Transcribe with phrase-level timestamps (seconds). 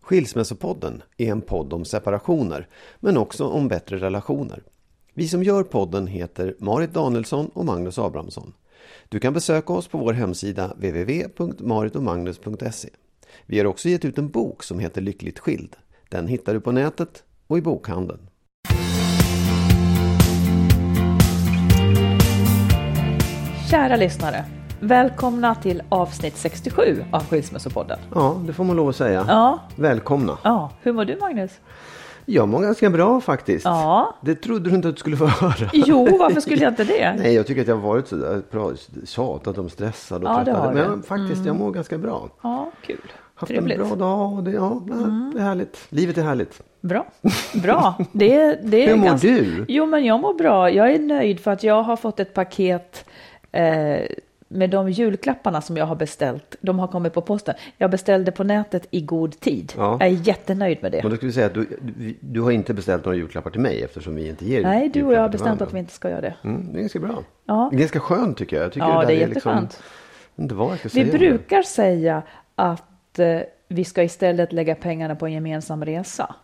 [0.00, 2.68] Skilsmässopodden är en podd om separationer,
[3.00, 4.62] men också om bättre relationer.
[5.14, 8.54] Vi som gör podden heter Marit Danielsson och Magnus Abrahamsson.
[9.08, 12.88] Du kan besöka oss på vår hemsida www.maritomagnus.se.
[13.46, 15.76] Vi har också gett ut en bok som heter Lyckligt skild.
[16.08, 18.28] Den hittar du på nätet och i bokhandeln.
[23.70, 24.44] Kära lyssnare,
[24.82, 27.98] välkomna till avsnitt 67 av Skilsmässopodden.
[28.14, 29.24] Ja, det får man lov att säga.
[29.28, 29.58] Ja.
[29.76, 30.38] Välkomna.
[30.42, 31.50] Ja, hur mår du Magnus?
[32.26, 33.64] Jag mår ganska bra faktiskt.
[33.64, 34.14] Ja.
[34.20, 35.70] Det trodde du inte att du skulle få höra.
[35.72, 37.14] Jo, varför skulle jag inte det?
[37.18, 38.72] Nej, jag tycker att jag har varit så bra-
[39.06, 40.74] tjatat om stressad och Ja, tröttad.
[40.74, 42.28] Men jag, faktiskt, jag mår ganska bra.
[42.42, 42.96] Ja, kul.
[43.34, 43.78] Haft Trevligt.
[43.78, 43.92] Mm.
[43.92, 44.82] en bra dag och det, ja,
[45.32, 45.86] det är härligt.
[45.88, 46.62] Livet är härligt.
[46.80, 47.06] Bra.
[47.62, 47.94] Bra.
[48.12, 49.28] Det, det är Hur mår ganska...
[49.28, 49.64] du?
[49.68, 50.70] Jo, men jag mår bra.
[50.70, 53.04] Jag är nöjd för att jag har fått ett paket
[53.52, 54.00] eh,
[54.52, 56.56] med de julklapparna som jag har beställt.
[56.60, 57.54] De har kommit på posten.
[57.78, 59.72] Jag beställde på nätet i god tid.
[59.76, 59.96] Ja.
[60.00, 61.02] Jag är jättenöjd med det.
[61.02, 63.60] Men då ska vi säga att du, du, du har inte beställt några julklappar till
[63.60, 65.92] mig eftersom vi inte ger Nej, du och jag har julklappar bestämt att vi inte
[65.92, 66.34] ska göra det.
[66.44, 67.22] Mm, det är ganska bra.
[67.44, 67.68] Ja.
[67.70, 68.64] Det är ganska skönt tycker jag.
[68.64, 69.52] jag tycker Ja, där det är liksom-
[70.36, 70.80] jätteskönt.
[70.90, 72.22] ska Vi brukar säga
[72.54, 76.34] att eh, vi ska istället lägga pengarna på en gemensam resa.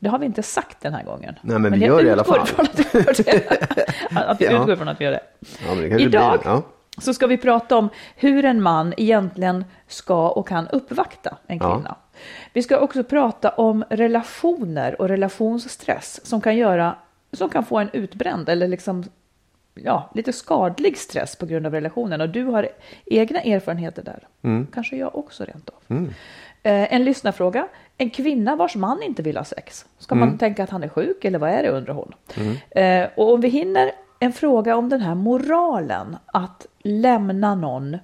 [0.00, 1.34] Det har vi inte sagt den här gången.
[1.42, 2.46] Nej, men vi jag gör det i alla fall.
[2.46, 3.50] Från att vi gör det.
[4.26, 4.60] att vi Ja.
[4.60, 5.20] utgår från att vi gör det.
[5.68, 6.62] Ja, men det Idag Blir, ja.
[6.98, 11.74] Så ska vi prata om hur en man egentligen ska och kan uppvakta en Ja.
[11.74, 11.96] kvinna.
[12.52, 16.94] Vi ska också prata om relationer och relationsstress som kan göra
[17.32, 19.04] som kan få en utbränd eller liksom
[19.74, 22.20] ja, lite skadlig stress på grund av relationen.
[22.20, 22.68] Och du har
[23.06, 24.28] egna erfarenheter där.
[24.42, 24.66] Mm.
[24.74, 25.96] Kanske jag också rent av.
[26.62, 27.68] Eh, en lyssnarfråga.
[27.98, 29.86] En kvinna vars man inte vill ha sex.
[29.98, 30.28] Ska Mm.
[30.28, 32.14] man tänka att han är sjuk eller vad är det undrar hon?
[32.70, 37.94] Eh, och om vi hinner en fråga om den här moralen att lämna någon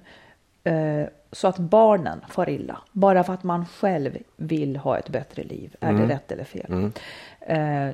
[0.63, 2.77] eh, så att barnen far illa.
[2.91, 5.75] Bara för att man själv vill ha ett bättre liv.
[5.79, 6.65] Är det rätt eller fel?
[6.83, 6.89] Eh,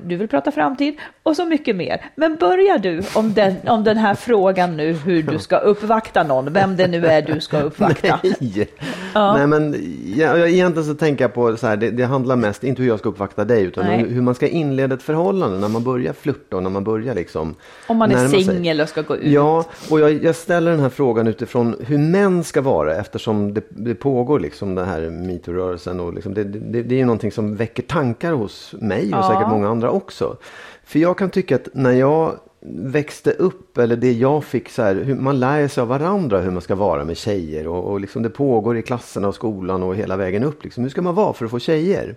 [0.02, 2.04] du vill prata framtid och så mycket mer.
[2.14, 6.52] Men börjar du om den, om den här frågan nu hur du ska uppvakta någon,
[6.52, 8.20] vem det nu är du ska uppvakta.
[8.40, 8.68] Nej.
[9.14, 9.76] Nej, men
[10.16, 12.88] ja, jag- egentligen så tänker jag på så här, det, det handlar mest, inte hur
[12.88, 16.12] jag ska uppvakta dig, utan hur, hur man ska inleda ett förhållande när man börjar
[16.12, 17.54] flirta och när man börjar liksom
[17.86, 19.32] Om man är singel och ska gå ut.
[19.32, 23.62] Ja, och jag, jag ställer den här frågan utifrån hur män ska vara eftersom det,
[23.68, 27.56] det pågår liksom den här metoo-rörelsen och liksom det, det, det är ju någonting som
[27.56, 30.36] väcker tankar hos mig och säkert många andra också.
[30.84, 34.94] För jag kan tycka att när jag växte upp eller det jag fick så här,
[34.94, 38.22] hur man lär sig av varandra hur man ska vara med tjejer och, och liksom
[38.22, 40.64] det pågår i klasserna och skolan och hela vägen upp.
[40.64, 40.82] Liksom.
[40.82, 42.16] Hur ska man vara för att få tjejer?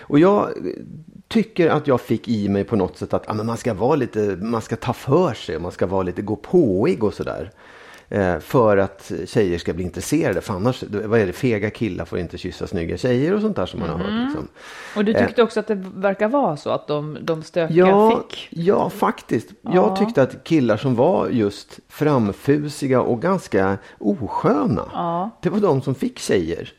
[0.00, 0.48] Och jag
[1.28, 4.38] tycker att jag fick i mig på något sätt att men man ska vara lite,
[4.40, 7.50] man ska ta för sig, man ska vara lite gå påig och sådär.
[8.08, 10.40] Eh, för att tjejer ska bli intresserade.
[10.40, 13.66] För annars, vad är det, fega killar får inte kyssa snygga tjejer och sånt där
[13.66, 14.24] som man har hört.
[14.26, 14.48] Liksom.
[14.96, 18.48] Och du tyckte också att det verkar vara så att de, de stökiga Ja, fick?
[18.50, 19.48] ja, faktiskt.
[19.60, 25.30] Jag tyckte att killar som var just framfusiga och ganska osköna.
[25.42, 26.72] Det var de som fick tjejer.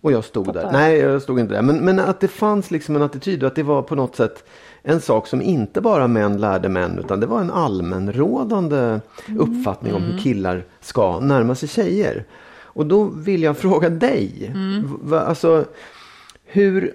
[0.00, 0.68] Och jag stod där.
[0.72, 1.62] Nej, jag stod inte där.
[1.62, 4.44] Men, men att det fanns liksom en attityd och att det var på något sätt
[4.88, 9.00] en sak som inte bara män lärde män utan det var en allmänrådande
[9.38, 12.24] uppfattning om hur killar ska närma sig tjejer.
[12.60, 14.54] Och då vill jag fråga dig.
[15.02, 15.64] Va, alltså,
[16.44, 16.94] hur...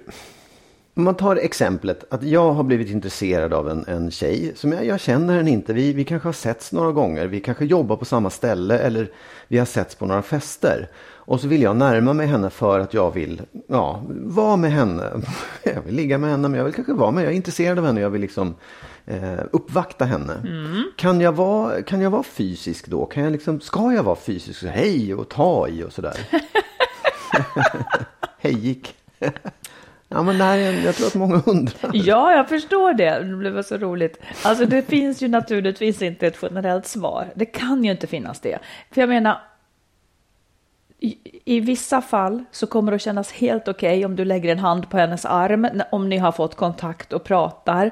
[0.96, 4.86] Om man tar exemplet att jag har blivit intresserad av en, en tjej som jag,
[4.86, 5.74] jag känner henne inte.
[5.74, 7.28] Vi, vi kanske har setts några gånger.
[7.28, 9.12] Vi kanske jobbar på samma ställe eller
[9.48, 10.90] vi har setts på några fester.
[11.26, 15.12] Och så vill jag närma mig henne för att jag vill ja, vara med henne.
[15.64, 17.24] Jag vill ligga med henne men jag vill kanske vara med.
[17.24, 18.02] Jag är intresserad av henne.
[18.02, 18.56] Jag vill liksom
[19.06, 20.34] eh, uppvakta henne.
[20.98, 23.06] Kan, jag vara, kan jag vara fysisk då?
[23.06, 24.64] Kan jag liksom, ska jag vara fysisk?
[24.64, 26.18] Hej och ta i och sådär.
[28.38, 28.96] Hej gick.
[30.08, 31.92] Ja, men det här är, jag tror att många undrar.
[31.94, 33.20] Ja, jag förstår det.
[33.24, 34.20] Det blev så roligt.
[34.44, 37.28] Alltså det finns ju naturligtvis inte ett generellt svar.
[37.36, 38.60] Det kan ju inte finnas det.
[38.92, 39.42] För jag menar,
[41.04, 44.60] i, i vissa fall så kommer det att kännas helt okej om du lägger en
[44.60, 47.92] hand på hennes arm, om ni har fått kontakt och pratar.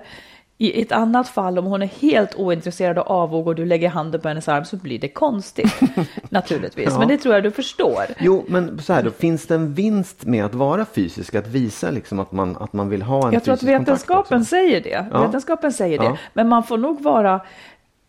[0.57, 4.21] I ett annat fall, om hon är helt ointresserad och avog och du lägger handen
[4.21, 5.79] på hennes arm så blir det konstigt.
[6.29, 6.99] naturligtvis, Ja.
[6.99, 8.03] men det tror jag du förstår.
[8.19, 11.35] Jo, men så här då, finns det en vinst med att vara fysisk?
[11.35, 13.89] Att visa liksom att man, att man vill ha en Jag tror att fysisk kontakt
[13.89, 15.05] vetenskapen säger det.
[15.11, 15.25] Ja.
[15.25, 16.05] Vetenskapen säger det.
[16.05, 16.17] Ja.
[16.33, 17.41] Men man får nog vara...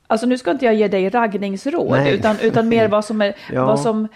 [0.06, 2.14] Alltså nu ska inte jag ge dig raggningsråd, Nej.
[2.14, 3.34] utan, utan mer vad som är...
[3.54, 4.08] Vad som,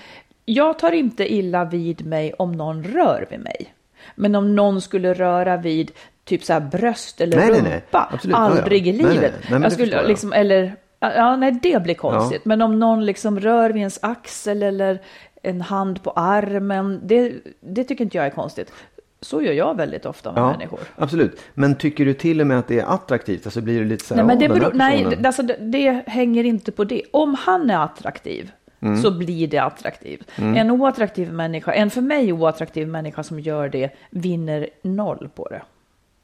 [0.49, 3.75] jag tar inte illa vid mig om någon rör vid mig.
[4.15, 5.91] Men om någon skulle röra vid
[6.25, 7.83] typ så här bröst eller Nej, nej, rumpa, nej.
[8.13, 8.37] Absolut.
[8.37, 8.61] Ja, ja.
[8.61, 9.15] aldrig i Nej, nej.
[9.15, 9.33] livet.
[9.51, 10.09] Nej, jag skulle jag.
[10.09, 12.45] liksom, eller, ja, nej, det blir konstigt.
[12.45, 14.99] Men om någon liksom rör vid ens axel eller
[15.43, 18.73] en hand på armen, det, det tycker inte jag är konstigt.
[19.21, 20.81] Så gör jag väldigt ofta med Ja, människor.
[20.97, 21.41] absolut.
[21.55, 23.47] Men tycker du till och med att det är attraktivt?
[23.47, 25.43] Alltså blir det lite så här, Nej, men "Åh, det, beror, nej personen." det, alltså
[25.43, 27.03] det, det hänger inte på det.
[27.13, 28.51] Om han är attraktiv
[28.87, 29.03] Mm.
[29.03, 30.31] så blir det attraktivt.
[30.37, 35.62] En oattraktiv människa, en för mig oattraktiv människa som gör det vinner noll på det.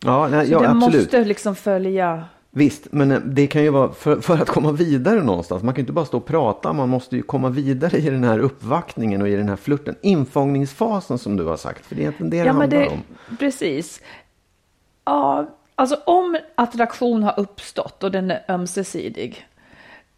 [0.04, 0.94] Ja, nej, Så ja det absolut.
[1.02, 2.24] måste liksom följa.
[2.54, 5.62] Visst, men eh, det kan ju vara för, för att komma vidare någonstans.
[5.62, 8.24] Man kan ju inte bara stå och prata, man måste ju komma vidare i den
[8.24, 9.94] här uppvaktningen och i den här flirten.
[10.02, 12.88] Infångningsfasen som du har sagt, för det är egentligen det det Ja, men handlar det,
[12.88, 13.02] om.
[13.38, 14.00] precis.
[15.04, 19.46] Ja, alltså om attraktion har uppstått och den är ömsesidig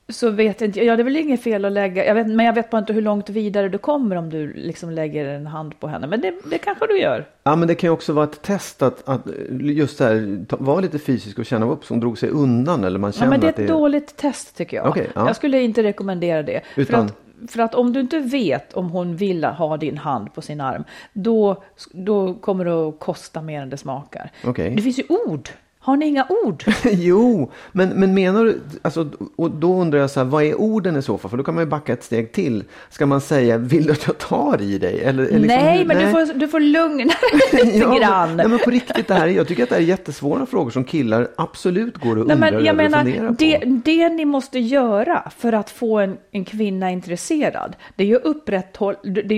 [0.09, 0.87] så vet inte jag.
[0.87, 2.93] Ja, det är väl inget fel att lägga, jag vet, men jag vet bara inte
[2.93, 6.07] hur långt vidare du kommer om du liksom lägger en hand på henne.
[6.07, 7.25] Men det, det kanske du gör.
[7.43, 9.21] Ja, men det kan ju också vara ett test att, att
[9.61, 12.99] just så här, ta- vara lite fysisk och känna upp som drog sig undan eller
[12.99, 14.87] man Ja, känner men det är ett dåligt test tycker jag.
[14.89, 15.27] Okej, ja.
[15.27, 16.61] Jag skulle inte rekommendera det.
[16.77, 17.15] Utan- För,
[17.45, 20.61] att, för att om du inte vet om hon vill ha din hand på sin
[20.61, 21.63] arm, då,
[21.93, 24.31] då kommer det att kosta mer än det smakar.
[24.45, 24.71] Okej.
[24.77, 25.49] Det finns ju ord.
[25.85, 26.65] Har ni inga ord?
[26.85, 30.97] jo, men, men menar du, alltså, och då undrar jag så här, vad är orden
[30.97, 31.31] i så fall?
[31.31, 32.65] För då kan man ju backa ett steg till.
[32.91, 35.01] Ska man säga, vill du att jag tar i dig?
[35.05, 38.37] Eller, liksom, nej, hur- men Du, får, du får lugna dig lite Ja, grann.
[38.37, 40.85] Nej, men på riktigt, det här, jag tycker att det här är jättesvåra frågor som
[40.85, 44.59] killar absolut går och Nej, undrar men jag och menar, funderar det, det ni måste
[44.59, 48.17] göra för att få en, en kvinna intresserad, det är, ju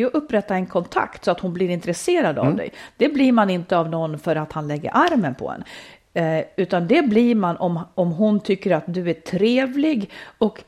[0.07, 2.49] att upprätta en kontakt så att hon blir intresserad Mm.
[2.49, 2.73] av dig.
[2.97, 5.65] Det blir man inte av någon för att han lägger armen på en.
[6.17, 10.65] Eh, utan det blir man om, om hon tycker att du är trevlig och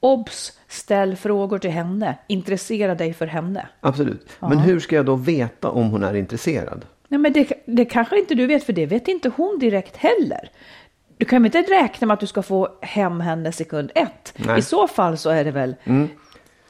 [0.00, 3.68] obs, ställ frågor till henne, intressera dig för henne.
[3.80, 4.28] Absolut.
[4.40, 6.84] Men hur ska jag då veta om hon är intresserad?
[7.08, 10.50] Nej, men det, det kanske inte du vet, för det vet inte hon direkt heller.
[11.16, 14.34] Du kan väl inte räkna med att du ska få hem henne sekund ett?
[14.36, 14.58] Nej.
[14.58, 15.74] I så fall så är det väl...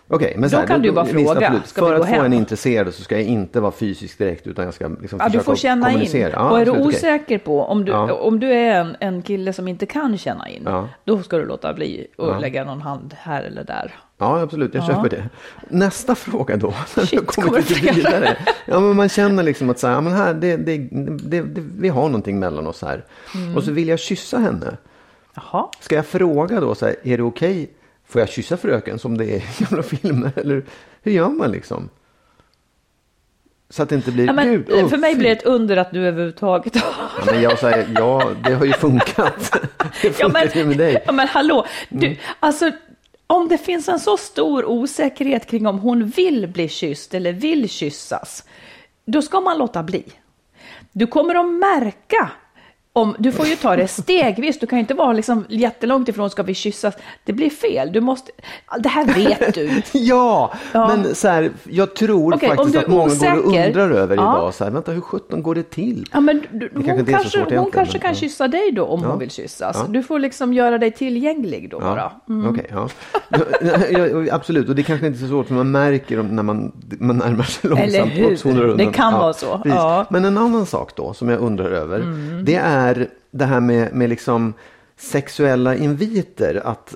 [0.09, 2.25] Okej, men så Då här, kan du bara fråga, För att få hem?
[2.25, 5.30] en intresserad så ska jag inte vara fysisk direkt utan jag ska liksom Ja, du
[5.30, 5.92] försöka får känna in.
[5.92, 6.30] kommunicera.
[6.32, 8.12] Ja, och är du absolut, osäker på, om du, Ja.
[8.12, 10.88] om du är en, en kille som inte kan känna in, Ja.
[11.04, 13.94] då ska du låta bli och lägga någon hand här eller där.
[14.18, 14.75] Ja, absolut.
[14.75, 15.28] Jag köper det.
[15.68, 16.75] Nästa fråga då.
[16.87, 18.37] Shit, kommer lite vidare.
[18.66, 20.78] Ja, men man känner liksom att så här, men här, det, det,
[21.30, 21.44] det,
[21.78, 23.04] vi har någonting mellan oss här.
[23.35, 23.56] Mm.
[23.56, 24.76] Och så vill jag kyssa henne.
[25.35, 25.68] Jaha.
[25.80, 27.71] Ska jag fråga då så här, är det okej?
[28.12, 30.33] Får jag kyssa fröken som det är i gamla filmer?
[30.37, 30.64] Eller
[31.02, 31.88] hur gör man liksom?
[33.71, 35.19] Så att det inte blir, Ja, men, gud, oh, för mig fy.
[35.19, 36.95] blir det ett under att du överhuvudtaget har...
[37.19, 39.52] Ja, men jag säger, ja, det har ju funkat.
[40.02, 40.90] Det Ja funkar men, ju med dig.
[40.90, 41.02] Mm.
[41.07, 42.71] ja, men hallå, du, alltså
[43.26, 47.69] om det finns en så stor osäkerhet kring om hon vill bli kysst eller vill
[47.69, 48.45] kyssas,
[49.04, 50.04] då ska man låta bli.
[50.92, 52.31] Du kommer att märka
[52.94, 56.30] om, du får ju ta det stegvis, du kan ju inte vara liksom jättelångt ifrån,
[56.30, 56.94] ska vi kyssas?
[57.25, 58.32] Det blir fel, du måste,
[58.78, 59.82] det här vet du.
[59.99, 60.88] Ja, Ja.
[60.88, 64.22] men så här, jag tror om faktiskt att många går och osäker- undrar över Ja.
[64.22, 66.06] idag, så här, vänta hur sjutton går det till?
[66.12, 68.14] Ja, men du, kanske hon kanske, svårt hon kanske men- kan ja.
[68.14, 69.84] kyssa dig då om hon vill kyssas.
[69.88, 72.12] Du får liksom göra dig tillgänglig då bara.
[72.28, 72.50] Mm.
[72.50, 72.88] Okej, ja.
[73.90, 74.34] Ja, ja.
[74.34, 77.44] Absolut, och det kanske inte är så svårt för man märker när man, man närmar
[77.44, 77.92] sig långsamt.
[77.94, 78.76] Eller hur?
[78.76, 79.62] Det kan vara så.
[79.64, 80.04] Mm.
[80.11, 82.04] Men en annan sak då som jag undrar över,
[82.44, 82.81] det är
[83.30, 84.54] det här med, med liksom
[84.96, 86.62] sexuella inviter.
[86.64, 86.94] Att,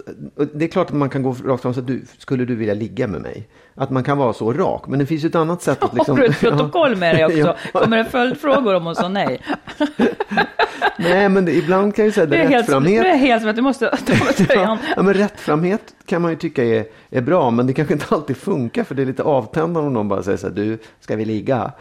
[0.55, 2.75] det är klart att man kan gå rakt fram och säga, du, skulle du vilja
[2.75, 3.49] ligga med mig?
[3.75, 6.17] Att man kan vara så rak, men det finns ju ett annat sätt att liksom...
[6.17, 7.57] Har du ett protokoll med dig också?
[7.73, 9.41] Kommer det följdfrågor om hon sa nej?
[10.99, 13.03] Nej, men det, ibland kan jag ju säga Det det är, helt, rättframhet.
[13.03, 14.79] det är helt som att du måste ta tröjan.
[14.97, 18.37] Ja, men rättframhet kan man ju tycka är, är bra, men det kanske inte alltid
[18.37, 21.25] funkar för det är lite avtändande om någon bara säger så här, du, ska vi
[21.25, 21.73] ligga?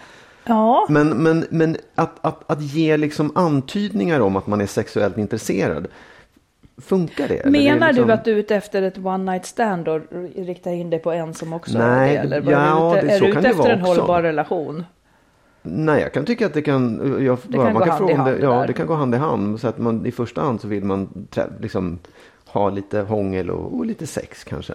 [0.48, 5.18] Ja, Men, men, men att, att, att ge liksom antydningar om att man är sexuellt
[5.18, 5.88] intresserad,
[6.78, 7.38] funkar det?
[7.38, 9.88] Eller det är menar liksom- du att du är ute efter ett one night stand
[9.88, 10.02] och
[10.36, 12.36] riktar in dig på en som också Nej, är det?
[12.36, 13.94] Eller ja, du ute, det- är du ute efter en också.
[13.94, 14.84] hållbar relation?
[15.62, 18.14] Nej, jag kan tycka att det kan, jag, Det kan man gå kan hand i
[18.14, 18.68] hand det ja, där.
[18.68, 19.60] det kan gå hand i hand.
[19.60, 21.28] Så att man, I första hand så vill man
[21.62, 22.00] liksom,
[22.46, 24.74] ha lite hångel och, och lite sex kanske.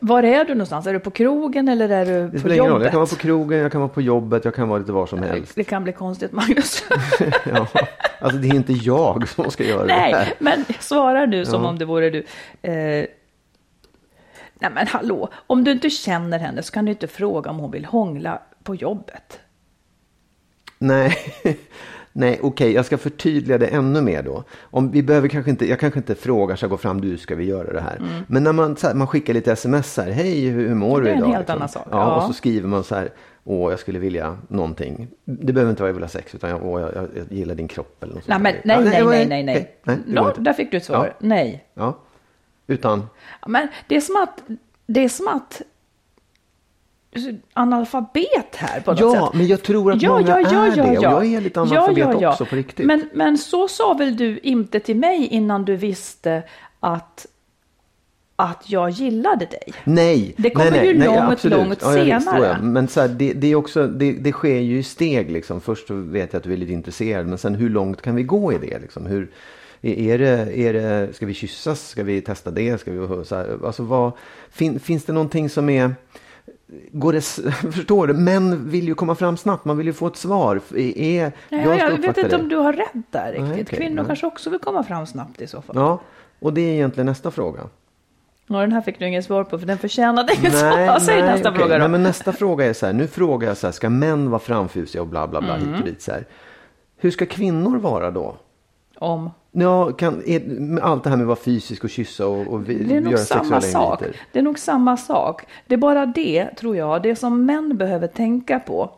[0.00, 0.86] Var är du någonstans?
[0.86, 2.68] Är du på krogen eller är du Det på ingen roll.
[2.68, 2.82] jobbet?
[2.84, 5.06] Jag kan vara på krogen, jag kan vara på jobbet, jag kan vara lite var
[5.06, 5.52] som helst.
[5.56, 6.84] Det kan bli konstigt, Magnus.
[7.44, 7.66] Ja,
[8.20, 10.32] alltså det är inte jag som ska göra det Nej, här.
[10.38, 11.68] men svara nu som Ja.
[11.68, 12.18] om det vore du.
[12.62, 12.72] Eh,
[14.54, 17.70] nej, men hallå, om du inte känner henne så kan du inte fråga om hon
[17.70, 19.40] vill hångla på jobbet.
[20.78, 21.16] Nej,
[22.16, 24.44] nej okej, jag ska förtydliga det ännu mer då.
[24.62, 27.44] Om vi behöver kanske inte, jag kanske inte frågar, så gå fram, du ska vi
[27.44, 28.00] göra det här.
[28.26, 31.04] Men när man, så här, man skickar lite sms här, hej hur, hur mår Det
[31.06, 31.28] du är en idag?
[31.28, 32.16] helt annan sak, Ja, ja.
[32.16, 33.10] Och så skriver man så här,
[33.44, 35.08] åh jag skulle vilja någonting.
[35.24, 37.54] Det behöver inte vara jag vill ha sex, utan jag, åh, jag, jag, jag gillar
[37.54, 39.76] din kropp eller något Nej, men, nej, nej, det nej, nej, nej.
[39.84, 40.40] nej det går inte.
[40.40, 41.06] där fick du ett svar.
[41.06, 41.12] Ja.
[41.18, 41.64] Nej.
[41.74, 41.98] Ja,
[42.66, 43.06] utan,
[43.46, 44.42] Men det är som att,
[44.86, 45.62] det är som att
[47.52, 49.38] analfabet här på något Ja, sätt.
[49.38, 52.86] men jag tror att många är det, och jag är lite analfabet också på riktigt.
[52.86, 56.42] Men, men så sa väl du inte till mig innan du visste
[56.80, 57.26] att,
[58.36, 59.72] att jag gillade dig?
[59.84, 61.58] Nej, Det kommer nej, nej, ju nej, långt, absolut.
[61.58, 62.46] långt ja, visst, senare.
[62.46, 62.62] är det.
[62.62, 65.30] Men så här, det, det, är också, det, det sker ju i steg.
[65.30, 65.60] Liksom.
[65.60, 68.52] Först vet jag att du är lite intresserad, men sen hur långt kan vi gå
[68.52, 68.78] i det?
[68.78, 69.06] Liksom?
[69.06, 69.30] Hur,
[69.82, 71.88] är det, är det, ska vi kyssas?
[71.88, 72.80] Ska vi testa det?
[72.80, 74.12] Ska vi, så här, alltså vad,
[74.50, 75.94] fin, finns det någonting som är...
[76.92, 77.20] Går det,
[77.72, 78.14] förstår du?
[78.14, 79.64] Män vill ju komma fram snabbt.
[79.64, 80.60] Man vill ju få ett svar.
[80.74, 82.36] Är, är, Ja, ska jag vet inte det.
[82.36, 83.48] om du har rätt där riktigt.
[83.48, 84.04] Nej, okej, Kvinnor nej.
[84.06, 85.76] kanske också vill komma fram snabbt i så fall.
[85.76, 86.00] Ja,
[86.40, 87.60] och det är egentligen nästa fråga.
[88.46, 90.98] Ja, den här fick du inget svar på för den förtjänade inget svar.
[91.00, 91.60] Säg nästa okej.
[91.60, 91.78] fråga då.
[91.78, 94.38] Nej, men nästa fråga är så här, nu frågar jag så här, ska män vara
[94.38, 95.68] framfusiga och bla bla bla Mm.
[95.68, 96.24] hit och dit så här.
[96.96, 98.36] Hur ska kvinnor vara då?
[98.98, 99.30] Om.
[99.58, 102.74] Ja, kan, är, allt det här med att vara fysisk och kyssa och, och vi,
[102.84, 104.02] Det är nog göra samma sak.
[104.02, 104.20] inviter.
[104.32, 105.42] Det är nog samma sak.
[105.66, 108.90] Det är bara det, tror jag, det som män behöver tänka på.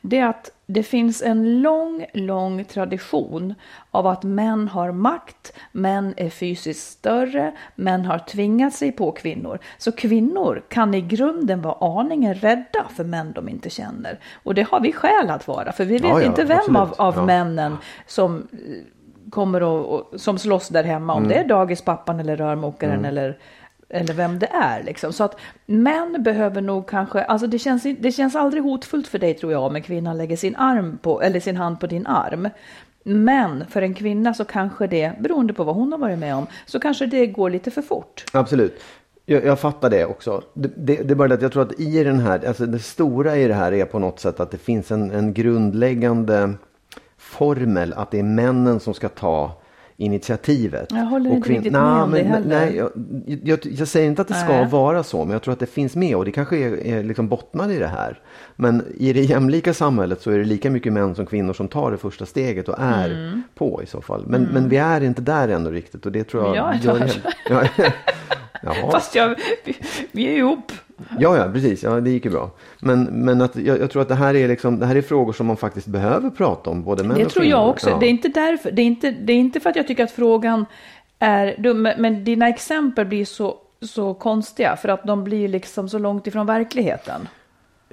[0.00, 3.54] Det är att det finns en lång, lång tradition
[3.90, 9.58] av att män har makt, män är fysiskt större, män har tvingat sig på kvinnor.
[9.78, 14.18] Så kvinnor kan i grunden vara aningen rädda för män de inte känner.
[14.42, 16.82] Och det har vi skäl att vara, för vi vet Ja, ja, inte vem av,
[16.82, 17.00] absolut.
[17.00, 17.24] av Ja.
[17.26, 18.46] männen som
[19.34, 23.38] kommer och, och som slåss där hemma, om det är dagispappan eller rörmokaren eller,
[23.88, 24.82] eller vem det är.
[24.82, 25.12] Liksom.
[25.12, 25.36] Så att
[25.66, 29.62] män behöver nog kanske, alltså det känns, det känns aldrig hotfullt för dig tror jag
[29.62, 32.48] om en kvinna lägger sin, arm på, eller sin hand på din arm.
[33.04, 36.46] Men för en kvinna så kanske det, beroende på vad hon har varit med om,
[36.66, 38.24] så kanske det går lite för fort.
[38.32, 38.82] Absolut.
[39.26, 40.42] Jag, jag fattar det också.
[40.54, 42.78] Det, det, det är bara det att jag tror att i den här, alltså det
[42.78, 46.52] stora i det här är på något sätt att det finns en, en grundläggande
[47.38, 49.60] formel att det är männen som ska ta
[49.96, 50.86] initiativet.
[50.90, 52.48] Jag håller inte riktigt med om det heller.
[52.48, 52.90] Nej, jag,
[53.44, 54.68] jag, jag säger inte att det ska Nej.
[54.70, 57.28] vara så, men jag tror att det finns med och det kanske är, är liksom
[57.28, 58.20] bottnar i det här.
[58.56, 61.90] Men i det jämlika samhället så är det lika mycket män som kvinnor som tar
[61.90, 63.42] det första steget och är Mm.
[63.54, 64.24] på i så fall.
[64.26, 67.12] Men, men vi är inte där ännu riktigt och det tror jag Jag är där.
[67.48, 67.62] Ja,
[68.62, 68.90] Jaha.
[68.90, 69.76] Fast jag, vi,
[70.12, 70.72] vi är ihop.
[71.18, 71.82] Ja, ja, precis.
[71.82, 72.50] Ja, det gick ju bra.
[72.80, 75.32] Men, men att, jag, jag tror att det här, är liksom, det här är frågor
[75.32, 77.58] som man faktiskt behöver prata om, både män Det och tror kvinnor.
[77.58, 77.90] jag också.
[77.90, 77.96] Ja.
[78.00, 78.70] Det är inte därför.
[78.70, 80.66] Det är inte, det är inte för att jag tycker att frågan
[81.18, 81.82] är dum.
[81.82, 84.76] Men- Men dina exempel blir så, så konstiga.
[84.76, 87.28] För att de blir liksom så långt ifrån verkligheten.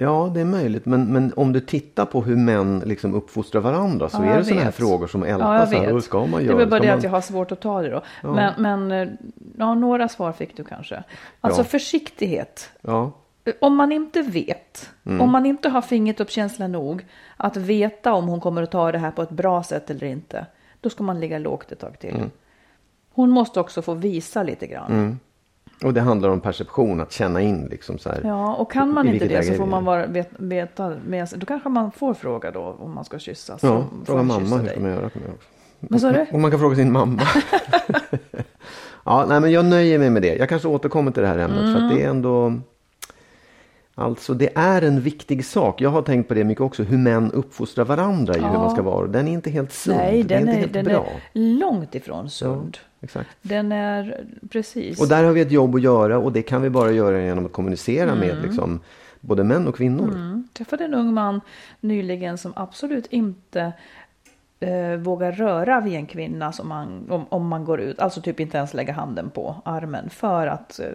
[0.02, 0.86] Ja, det är möjligt.
[0.86, 4.44] Men, men om du tittar på hur män liksom uppfostrar varandra så Ja, är det
[4.44, 5.72] sådana här frågor som Ja, ältas.
[5.72, 5.80] här.
[5.80, 5.90] vet.
[5.94, 6.54] Hur ska man det göra?
[6.54, 6.98] är väl bara det man...
[6.98, 8.02] att jag har svårt att ta det då.
[8.22, 9.08] Men, men eh,
[9.58, 11.02] ja, några svar fick du kanske.
[11.40, 11.64] Alltså Ja.
[11.64, 12.70] försiktighet.
[12.80, 13.12] Ja,
[13.60, 15.20] om man inte vet, Mm.
[15.20, 17.06] om man inte har fingertoppskänsla nog
[17.36, 20.46] att veta om hon kommer att ta det här på ett bra sätt eller inte,
[20.80, 22.14] då ska man ligga lågt ett tag till.
[22.14, 22.30] Mm.
[23.14, 25.18] Hon måste också få visa lite grann.
[25.84, 28.20] Och det handlar om perception, att känna in liksom så här.
[28.24, 31.38] Ja, och kan man i inte det så får man vara, vet, veta med sig.
[31.38, 33.62] Då kanske man får fråga då om man ska kyssas.
[33.62, 35.10] Ja, fråga mamma hur ska man göra?
[35.10, 35.48] Kan man också.
[35.80, 36.26] Vad sa du?
[36.32, 37.22] Och man kan fråga sin mamma.
[39.04, 40.34] ja, nej, men jag nöjer mig med det.
[40.36, 41.58] Jag kanske återkommer till det här ämnet.
[41.58, 41.94] För att Mm.
[41.96, 42.52] det är ändå...
[43.94, 45.80] Alltså det är en viktig sak.
[45.80, 46.82] Jag har tänkt på det mycket också.
[46.82, 49.06] Hur män uppfostrar varandra i hur man ska vara.
[49.06, 49.96] Den är inte helt sund.
[49.96, 51.06] Nej, den den är är, inte helt bra.
[51.32, 52.78] är långt ifrån sund.
[53.00, 53.28] Exakt.
[53.42, 55.00] Den är precis.
[55.00, 57.46] Och där har vi ett jobb att göra och det kan vi bara göra genom
[57.46, 58.42] att kommunicera med Mm.
[58.42, 58.80] liksom,
[59.20, 60.14] både män och kvinnor.
[60.14, 61.40] Jag träffade en ung man
[61.80, 63.72] nyligen som absolut inte
[64.60, 67.98] eh, vågar röra vid en kvinna som man, om, om man går ut.
[68.00, 70.86] Alltså typ inte ens lägga handen på armen för att eh,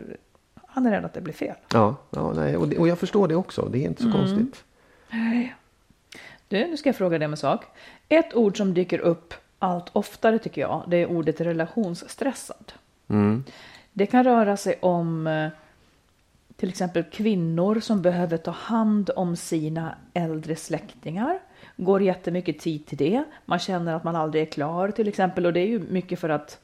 [0.77, 1.55] han är rädd att det blir fel.
[1.73, 3.69] Ja, ja nej, och, det, och jag förstår det också.
[3.71, 4.19] Det är inte så Mm.
[4.19, 4.63] konstigt.
[6.47, 7.65] Du, nu ska jag fråga dig om en sak.
[8.09, 12.73] Ett ord som dyker upp allt oftare tycker jag, det är ordet relationsstressad.
[13.93, 15.49] Det kan röra sig om eh,
[16.55, 21.39] till exempel kvinnor som behöver ta hand om sina äldre släktingar.
[21.77, 23.23] Går jättemycket tid till det.
[23.45, 26.29] Man känner att man aldrig är klar till exempel och det är ju mycket för
[26.29, 26.59] att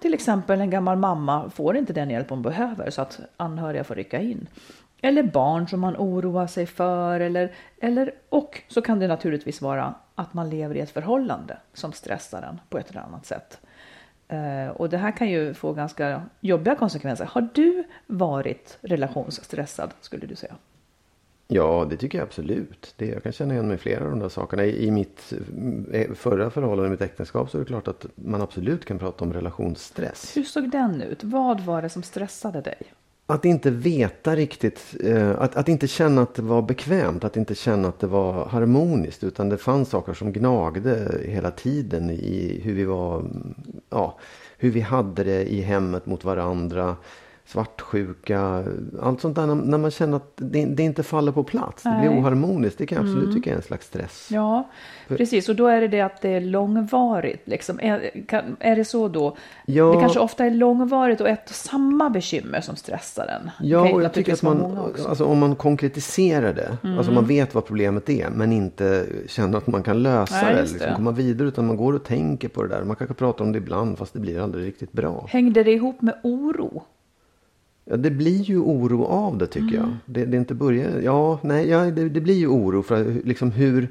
[0.00, 3.94] till exempel en gammal mamma får inte den hjälp hon behöver så att anhöriga får
[3.94, 4.46] rycka in.
[5.02, 7.20] Eller barn som man oroar sig för.
[7.20, 11.92] Eller, eller, och så kan det naturligtvis vara att man lever i ett förhållande som
[11.92, 13.60] stressar en på ett eller annat sätt.
[14.28, 17.24] Eh, och det här kan ju få ganska jobbiga konsekvenser.
[17.24, 20.54] Har du varit relationsstressad skulle du säga?
[21.48, 22.94] Ja, det tycker jag absolut.
[22.96, 24.64] Det, jag kan känna igen mig i flera av de där sakerna.
[24.64, 25.32] I, i mitt
[25.92, 29.32] eh, förra förhållande, mitt äktenskap, så är det klart att man absolut kan prata om
[29.32, 30.36] relationsstress.
[30.36, 31.24] Hur såg den ut?
[31.24, 32.82] Vad var det som stressade dig?
[33.28, 37.54] Att inte veta riktigt, eh, att, att inte känna att det var bekvämt, att inte
[37.54, 39.24] känna att det var harmoniskt.
[39.24, 43.54] Utan det fanns saker som gnagde hela tiden i hur vi var, mm,
[43.90, 44.18] ja,
[44.58, 46.96] hur vi hade det i hemmet mot varandra.
[47.46, 48.64] Svartsjuka,
[49.02, 49.46] allt sånt där.
[49.46, 52.18] När, man känner att det, det inte faller på plats, det blir Nej.
[52.18, 52.78] oharmoniskt.
[52.78, 54.28] Det kan jag absolut tycka är en slags stress.
[54.32, 54.68] Ja,
[55.08, 55.48] precis.
[55.48, 57.48] Och då är det det att det är långvarigt.
[57.48, 57.80] Liksom.
[57.80, 59.36] Är, kan, är det så då?
[59.66, 59.84] Ja.
[59.84, 63.50] Det kanske ofta är långvarigt och ett och samma bekymmer som stressar en.
[63.60, 64.64] Ja, och jag tycker att man.
[64.64, 64.78] Mm.
[65.08, 69.66] alltså om man konkretiserar det, alltså man vet vad problemet är, men inte känner att
[69.66, 70.94] man kan lösa Nej, det, liksom det.
[70.96, 72.84] komma vidare, utan man går och tänker på det där.
[72.84, 75.26] Man kanske pratar om det ibland, fast det blir aldrig riktigt bra.
[75.28, 76.82] Hängde det ihop med oro?
[77.90, 79.80] Ja, det blir ju oro av det tycker Mm.
[79.80, 79.96] jag.
[80.04, 83.88] Det, det inte börjar, ja, nej, ja, det, det blir ju oro för liksom hur,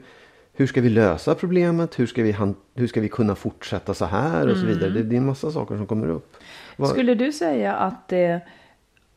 [0.53, 1.99] hur ska vi lösa problemet?
[1.99, 4.89] Hur ska vi, han, hur ska vi kunna fortsätta så här och så vidare?
[4.89, 6.35] Det, det är en massa saker som kommer upp.
[6.77, 6.89] Mm.
[6.89, 8.41] Skulle du säga att det...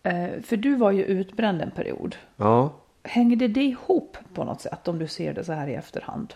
[0.02, 2.16] eh, För du var ju utbränd en period.
[2.36, 6.34] Ja, Hängde det ihop på något sätt om du ser det så här i efterhand?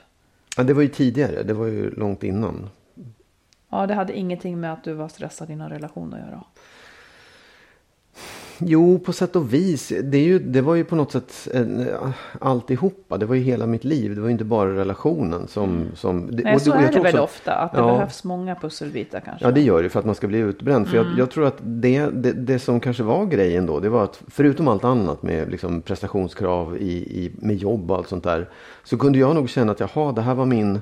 [0.57, 2.69] ja, det var ju tidigare, det var ju långt innan.
[3.69, 6.45] Ja, det hade ingenting med att du var stressad i någon relation att göra.
[8.59, 9.93] Jo, på sätt och vis.
[10.03, 11.87] Det, ju, det var ju på något sätt en,
[12.41, 13.19] alltihopa.
[13.19, 14.15] Det var ju hela mitt liv.
[14.15, 15.85] Det var ju inte bara relationen som...
[15.95, 17.53] som det, Nej, så jag är det väl också- ofta.
[17.55, 17.87] Att det Ja.
[17.87, 19.45] behövs många pusselbitar kanske.
[19.45, 20.89] Ja, det gör det för att man ska bli utbränd.
[20.89, 21.09] För Mm.
[21.11, 24.23] jag, jag tror att det, det, det som kanske var grejen då, det var att
[24.29, 28.49] förutom allt annat med liksom prestationskrav i, i, med jobb och allt sånt där.
[28.85, 30.81] Så kunde jag nog känna att jaha, det här var min,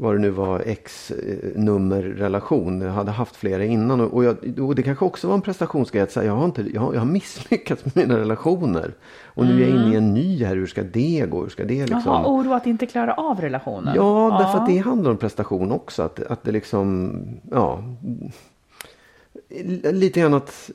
[0.00, 2.80] vad det nu var, X-nummerrelation.
[2.80, 4.00] Jag hade haft flera innan.
[4.00, 6.80] Och, jag, och det kanske också var en prestationsgrej att säga, jag har, inte, jag,
[6.80, 8.94] har, jag har misslyckats med mina relationer.
[9.24, 11.42] Och nu är jag inne i en ny här, hur ska det gå?
[11.42, 12.02] Hur ska det liksom...
[12.04, 13.94] Jaha, oro att inte klara av relationen.
[13.96, 16.02] Ja, därför att det handlar om prestation också.
[16.02, 17.12] Att, att det liksom,
[17.50, 17.82] ja.
[19.92, 20.70] Lite grann att...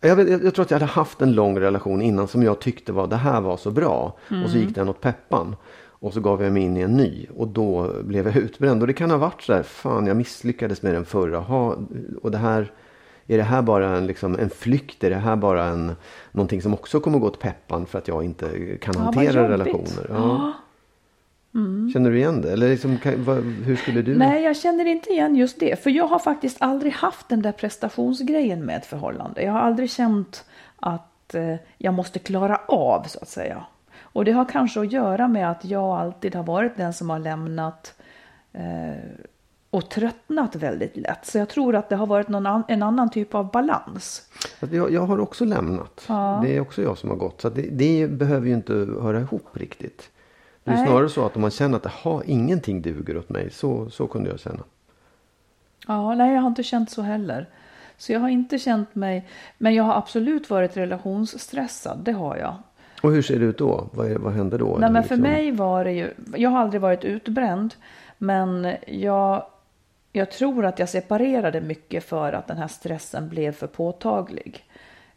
[0.00, 2.92] Jag, vet, jag tror att jag hade haft en lång relation innan som jag tyckte
[2.92, 4.16] var det här var så bra.
[4.44, 5.56] Och så gick den åt peppan.
[6.00, 8.80] Och så gav jag mig in i en ny och då blev jag utbränd.
[8.80, 11.38] Och det kan ha varit så här, fan jag misslyckades med den förra.
[11.38, 11.76] Ha,
[12.22, 12.72] och det här,
[13.26, 15.04] är det här bara en, liksom, en flykt?
[15.04, 15.92] Är det här bara en,
[16.32, 20.06] någonting som också kommer gå åt peppan för att jag inte kan Ja, hantera relationer?
[20.08, 20.52] Ja.
[21.92, 22.52] Känner du igen det?
[22.52, 22.98] Eller liksom,
[23.64, 24.16] hur skulle du?
[24.16, 25.82] Nej, jag känner inte igen just det.
[25.82, 29.42] För jag har faktiskt aldrig haft den där prestationsgrejen med ett förhållande.
[29.42, 30.44] Jag har aldrig känt
[30.76, 33.64] att eh, jag måste klara av, så att säga.
[34.12, 37.18] Och det har kanske att göra med att jag alltid har varit den som har
[37.18, 37.94] lämnat
[38.52, 38.94] eh,
[39.70, 41.26] och tröttnat väldigt lätt.
[41.26, 44.28] Så jag tror att det har varit någon an, en annan typ av balans.
[44.70, 46.04] Jag, jag har också lämnat.
[46.42, 47.40] Det är också jag som har gått.
[47.40, 50.10] Så det, det behöver ju inte höra ihop riktigt.
[50.64, 50.86] Det är Nej.
[50.86, 53.50] snarare så att om man känner att aha, ingenting duger åt mig.
[53.50, 54.62] Så, så kunde jag känna.
[55.86, 57.48] Ja, nej, jag har inte känt så heller.
[57.96, 62.56] Så jag har inte känt mig, men jag har absolut varit relationsstressad, det har jag.
[63.02, 63.88] Och hur ser det ut då?
[63.92, 64.66] Vad, vad hände då?
[64.66, 65.08] Nej, men liksom?
[65.16, 67.74] för mig var det ju, jag har aldrig varit utbränd,
[68.18, 69.46] men jag,
[70.12, 74.64] jag tror att jag separerade mycket för att den här stressen blev för påtaglig.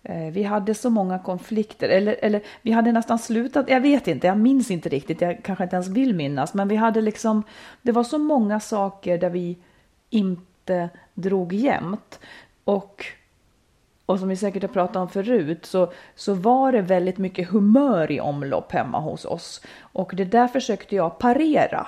[0.03, 4.27] Eh, Vi hade så många konflikter, eller, eller vi hade nästan slutat, jag vet inte,
[4.27, 7.43] jag minns inte riktigt, jag kanske inte ens vill minnas, men vi hade liksom,
[7.81, 9.57] det var så många saker där vi
[10.09, 12.19] inte drog jämnt.
[12.63, 13.05] Och,
[14.05, 18.11] och som vi säkert har pratat om förut, så, så var det väldigt mycket humör
[18.11, 19.61] i omlopp hemma hos oss.
[19.79, 21.87] Och det där försökte jag parera.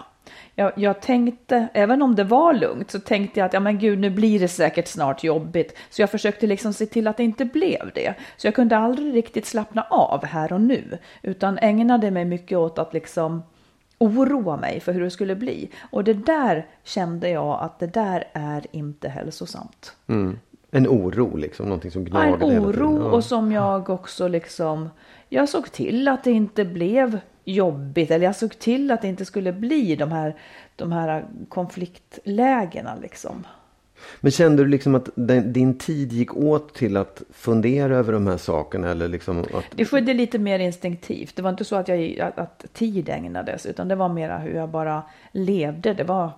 [0.56, 3.99] Jag, jag tänkte, även om det var lugnt, så tänkte jag att ja men gud,
[3.99, 5.78] nu blir det säkert snart jobbigt.
[5.89, 8.13] Så jag försökte liksom se till att det inte blev det.
[8.38, 12.80] Så jag kunde aldrig riktigt slappna av här och nu, utan ägnade mig mycket åt
[12.80, 13.43] att liksom
[13.97, 15.69] oroa mig för hur det skulle bli.
[15.91, 19.95] Och det där kände jag att det där är inte hälsosamt.
[20.08, 20.39] Mm.
[20.76, 22.86] En oro liksom, någonting som Ja, gnagde en hela tiden.
[22.86, 23.12] oro Ja.
[23.12, 24.90] och som jag också liksom,
[25.30, 29.26] jag såg till att det inte blev jobbigt eller jag såg till att det inte
[29.26, 30.36] skulle bli de här,
[30.76, 33.48] de här konfliktlägena liksom.
[34.22, 38.28] Men kände du liksom att den, din tid gick åt till att fundera över de
[38.28, 38.92] här sakerna?
[38.92, 41.36] Eller liksom att, Det skedde lite mer instinktivt.
[41.36, 44.56] Det var inte så att, jag, att, att tid ägnades utan det var mera hur
[44.56, 45.94] jag bara levde.
[45.94, 46.30] Det var,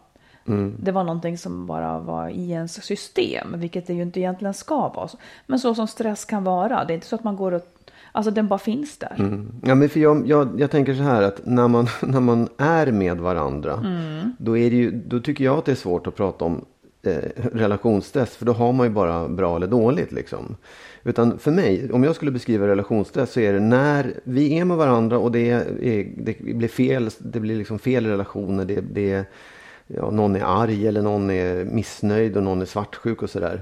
[0.80, 4.90] det var någonting som bara var i ens system, vilket det ju inte egentligen ska
[4.90, 5.10] vara.
[5.46, 6.86] Men så som stress kan vara.
[6.86, 7.62] Det är inte så att man går och,
[8.12, 9.16] alltså den bara finns där.
[9.18, 9.52] Mm.
[9.64, 12.92] Ja, men för jag, jag, jag tänker så här att när man, när man är
[12.92, 13.74] med varandra.
[13.74, 14.36] Mm.
[14.40, 16.66] Då, är det ju, då tycker jag att det är svårt att prata om
[17.04, 17.18] eh,
[17.54, 18.36] relationsstress.
[18.36, 20.56] För då har man ju bara bra eller dåligt liksom.
[21.04, 24.78] Utan för mig, om jag skulle beskriva relationsstress så är det när vi är med
[24.78, 25.64] varandra och det, är,
[26.18, 28.66] det blir fel, det blir liksom fel relationer.
[28.66, 29.26] Det, det,
[29.88, 33.62] ja, någon är arg eller någon är missnöjd och någon är svartsjuk och sådär.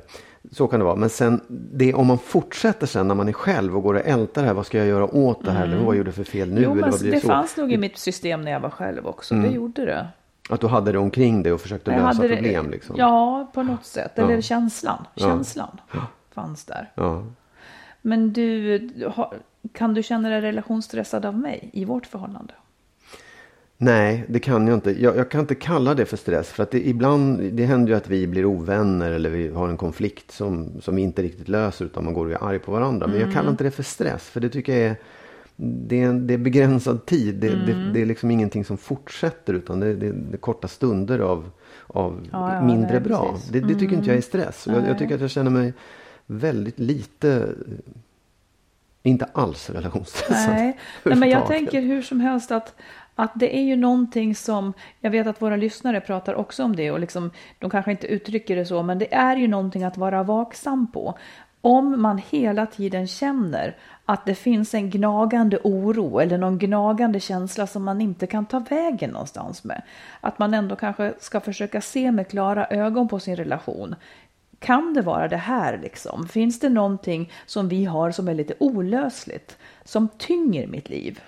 [0.52, 0.96] Så kan det vara.
[0.96, 4.42] Men sen det, om man fortsätter sen när man är själv och går och ältar
[4.42, 4.54] det här.
[4.56, 5.64] Vad ska jag göra åt det här?
[5.64, 6.64] Eller vad gjorde jag för fel nu?
[6.66, 6.70] Mm.
[6.80, 7.28] jo, men det så?
[7.28, 9.36] fanns nog i mitt system när jag var själv också.
[9.36, 10.08] Det gjorde det.
[10.50, 12.96] Att du hade det omkring dig och försökte Jag lösa hade det- problem liksom.
[13.00, 14.20] Ja, på något sätt.
[14.20, 14.42] Eller Ja.
[14.42, 15.06] känslan.
[15.16, 15.26] Ja.
[15.28, 15.78] Känslan
[16.34, 16.92] fanns där.
[16.96, 17.24] Ja.
[18.02, 18.80] Men du,
[19.74, 22.54] kan du känna dig relationsstressad av mig i vårt förhållande?
[23.78, 25.02] Nej, det kan jag inte.
[25.02, 26.50] Jag, jag kan inte kalla det för stress.
[26.50, 29.78] För att det, ibland, det händer ju att vi blir ovänner eller vi har en
[29.78, 33.08] konflikt som, som vi inte riktigt löser utan man går och är arg på varandra.
[33.08, 34.30] Men jag kallar inte det för stress.
[34.30, 34.96] För det tycker jag är,
[35.56, 37.36] det är, det är begränsad tid.
[37.36, 41.50] Det, det, det är liksom ingenting som fortsätter utan det, är korta stunder av,
[41.88, 43.38] av Ja, ja, mindre bra.
[43.52, 44.68] Det, tycker inte jag är stress.
[44.68, 45.74] Och Jag, jag tycker att jag känner mig
[46.26, 47.50] väldigt lite,
[49.04, 50.54] inte alls relationsstressad.
[50.54, 52.76] Nej, Nej men jag tänker hur som helst att,
[53.16, 56.92] att det är ju någonting som, jag vet att våra lyssnare pratar också om det
[56.92, 60.24] och liksom, de kanske inte uttrycker det så, men det är ju någonting att vara
[60.24, 61.18] vaksam på.
[61.62, 67.68] Om man hela tiden känner att det finns en gnagande oro eller någon gnagande känsla
[67.68, 69.82] som man inte kan ta vägen någonstans med.
[70.22, 73.96] Att man ändå kanske ska försöka se med klara ögon på sin relation.
[74.60, 76.28] Kan det vara det här liksom?
[76.28, 79.58] Finns det någonting som vi har som är lite olösligt?
[79.84, 81.20] Som tynger mitt liv?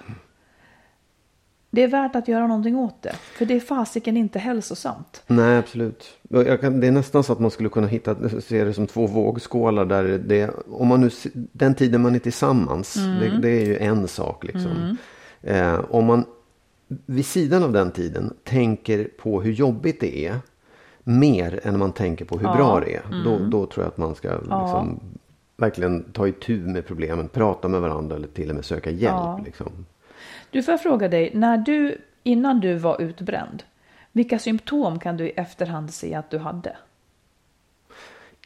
[1.70, 3.16] Det är värt att göra någonting åt det.
[3.16, 5.24] För det är fasiken inte hälsosamt.
[5.28, 6.18] Nej, absolut.
[6.62, 9.86] Kan, det är nästan så att man skulle kunna hitta, se det som två vågskålar.
[9.86, 14.08] Där det, om man nu, den tiden man är tillsammans, det, det är ju en
[14.08, 14.44] sak.
[14.44, 14.98] Liksom.
[15.42, 16.26] Eh, om man
[17.06, 20.36] vid sidan av den tiden tänker på hur jobbigt det är.
[21.04, 23.24] Mer än man tänker på hur bra det är.
[23.26, 25.00] Då, då tror jag att man ska liksom,
[25.58, 27.28] verkligen ta itu med problemen.
[27.30, 29.02] Prata med varandra eller till och med söka hjälp.
[29.16, 29.42] Ja.
[29.46, 29.86] Liksom.
[30.52, 33.64] Du får jag fråga dig, när du, innan du var utbränd,
[34.12, 36.76] vilka symptom kan du i efterhand se att du hade?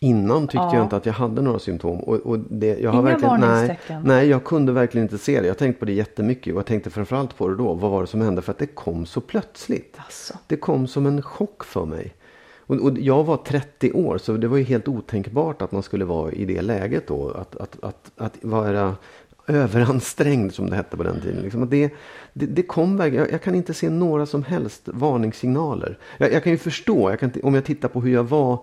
[0.03, 0.75] Innan tyckte Ja.
[0.75, 1.99] jag inte att jag hade några symptom.
[1.99, 5.47] Och, och det, jag har Inga verkligen, nej, nej, jag kunde verkligen inte se det.
[5.47, 6.53] Jag tänkte på det jättemycket.
[6.53, 7.73] Och jag tänkte framförallt på det då.
[7.73, 8.41] Vad var det som hände?
[8.41, 9.97] För att det kom så plötsligt.
[9.97, 10.33] Alltså.
[10.47, 12.13] Det kom som en chock för mig.
[12.57, 16.05] Och, och jag var 30 år så det var ju helt otänkbart att man skulle
[16.05, 17.29] vara i det läget då.
[17.29, 18.95] Att, att, att, att vara
[19.47, 21.43] överansträngd som det hette på den tiden.
[21.43, 21.93] Liksom det,
[22.33, 25.97] det, det kom verkligen, jag, jag kan inte se några som helst varningssignaler.
[26.17, 28.59] Jag, jag kan ju förstå, jag kan, om jag tittar på hur jag var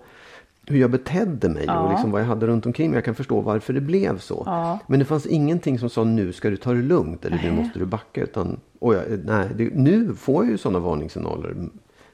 [0.71, 1.91] hur jag betedde mig och Ja.
[1.91, 2.97] liksom vad jag hade runt omkring mig.
[2.97, 4.43] Jag kan förstå varför det blev så.
[4.47, 4.79] Ja.
[4.87, 7.53] Men det fanns ingenting som sa nu ska du ta det lugnt eller nu Nej.
[7.63, 8.23] måste du backa.
[8.23, 11.49] Utan, oj, nej, det, nu får jag ju sådana varningssignaler.
[11.57, 11.67] Ja,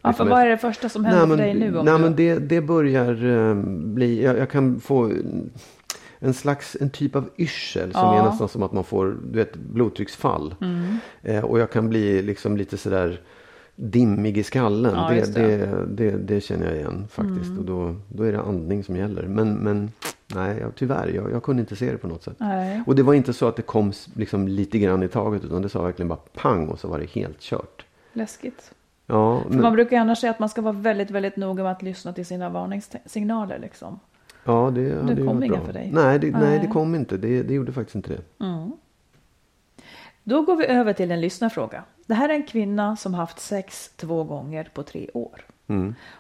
[0.03, 1.79] för Liksom vad jag- är det första som händer för dig nu?
[1.79, 2.01] Om nej, du...
[2.01, 3.55] men det, det börjar eh,
[3.95, 5.11] bli, jag, jag kan få
[6.25, 8.21] en slags, en typ av yrsel som Ja.
[8.21, 10.55] är nästan som att man får, du vet, blodtrycksfall.
[10.61, 10.99] Mm.
[11.23, 13.21] Eh, och jag kan bli liksom lite sådär
[13.77, 14.95] dimmig i skallen.
[14.95, 15.57] Ja, det, det.
[15.87, 16.09] det.
[16.11, 16.27] Mm.
[16.27, 17.59] Det, känner jag igen faktiskt.
[17.59, 19.23] Och då, då är det andning som gäller.
[19.23, 19.91] Men, men
[20.35, 21.09] Nej, jag, tyvärr.
[21.09, 22.37] Jag, jag kunde inte se det på något sätt.
[22.39, 22.83] Nej.
[22.87, 25.45] Och det var inte så att det kom liksom lite grann i taget.
[25.45, 27.85] Utan det sa verkligen bara pang och så var det helt kört.
[28.13, 28.75] Läskigt.
[29.07, 31.83] Ja, men, man brukar annars säga att man ska vara väldigt, väldigt noga med att
[31.83, 34.01] lyssna till sina varningssignaler liksom.
[34.45, 35.67] Ja det, hade ju kom varit inga bra.
[35.67, 35.91] för dig?
[35.93, 36.41] Nej, det, nej.
[36.41, 36.59] Nej.
[36.59, 37.17] det kom inte.
[37.17, 38.23] Det, det gjorde faktiskt inte det.
[40.23, 41.85] Då går vi över till en lyssnarfråga.
[42.07, 45.45] Det här är en kvinna som haft sex två gånger på tre år.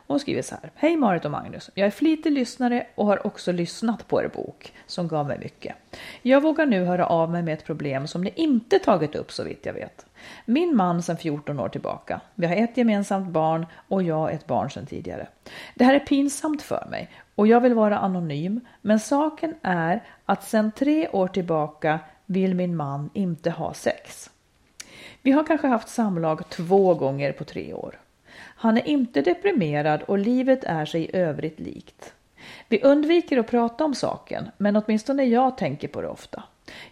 [0.06, 0.70] Hon skriver så här.
[0.74, 1.70] Hej Marit och Magnus.
[1.74, 5.76] Jag är flitig lyssnare och har också lyssnat på er bok som gav mig mycket.
[6.22, 9.44] Jag vågar nu höra av mig med ett problem som ni inte tagit upp så
[9.44, 10.06] vitt jag vet.
[10.44, 12.20] Min man sedan 14 år tillbaka.
[12.34, 15.28] Vi har ett gemensamt barn och jag ett barn sedan tidigare.
[15.74, 18.60] Det här är pinsamt för mig och jag vill vara anonym.
[18.80, 24.30] Men saken är att sedan tre år tillbaka vill min man inte ha sex.
[25.22, 28.00] Vi har kanske haft samlag två gånger på tre år.
[28.36, 32.14] Han är inte deprimerad och livet är sig i övrigt likt.
[32.68, 36.42] Vi undviker att prata om saken, men åtminstone jag tänker på det ofta.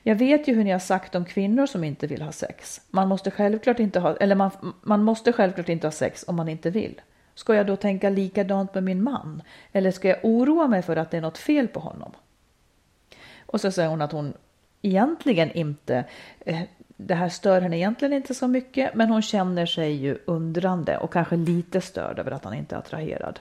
[0.02, 2.80] Jag vet ju hur ni har sagt om kvinnor som inte vill ha sex.
[2.90, 4.50] Man måste självklart inte ha, eller man,
[4.82, 7.00] man måste självklart inte ha sex om man inte vill.
[7.34, 9.42] Ska jag då tänka likadant med min man?
[9.72, 12.12] Eller ska jag oroa mig för att det är något fel på honom?
[13.46, 14.34] Och så säger hon att hon
[14.82, 16.04] egentligen inte,
[16.40, 16.60] eh,
[16.96, 21.12] det här stör henne egentligen inte så mycket, men hon känner sig ju undrande och
[21.12, 23.40] kanske lite störd över att han inte är attraherad.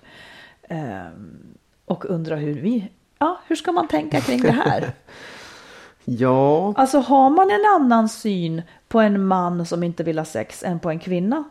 [0.64, 2.90] Ehm, och undrar hur vi,
[3.20, 4.92] ja, hur ska man tänka kring det här?
[6.06, 10.64] Ja, Alltså har man en annan syn på en man som inte vill ha sex
[10.64, 11.44] än på en kvinna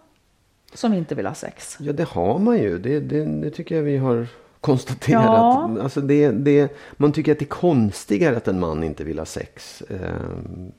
[0.74, 1.76] som inte vill ha sex?
[1.80, 2.78] ja det har man ju.
[2.78, 4.26] Det, det, det tycker jag vi har
[4.60, 5.24] konstaterat.
[5.24, 5.70] Ja.
[5.82, 9.26] Alltså det, det, man tycker att det är konstigare att en man inte vill ha
[9.26, 9.82] sex.
[9.90, 10.72] Ehm,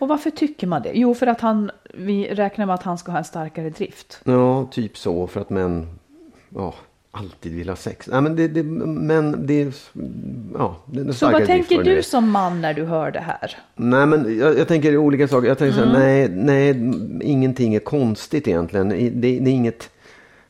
[0.00, 0.90] Och varför tycker man det?
[0.94, 4.20] Jo, för att han, vi räknar med att han ska ha en starkare drift.
[4.24, 5.26] Ja, typ så.
[5.26, 5.98] För att män
[6.48, 6.74] ja,
[7.10, 8.08] alltid vill ha sex.
[8.12, 9.74] Nej, men det, det, men det.
[10.54, 13.56] Ja, det är Så vad tänker du som man när du hör det här?
[13.76, 15.48] Nej, men jag, jag tänker olika saker.
[15.48, 15.94] Jag tänker Mm.
[15.94, 18.88] så här, nej, nej, ingenting är konstigt egentligen.
[18.88, 19.90] Det, det är inget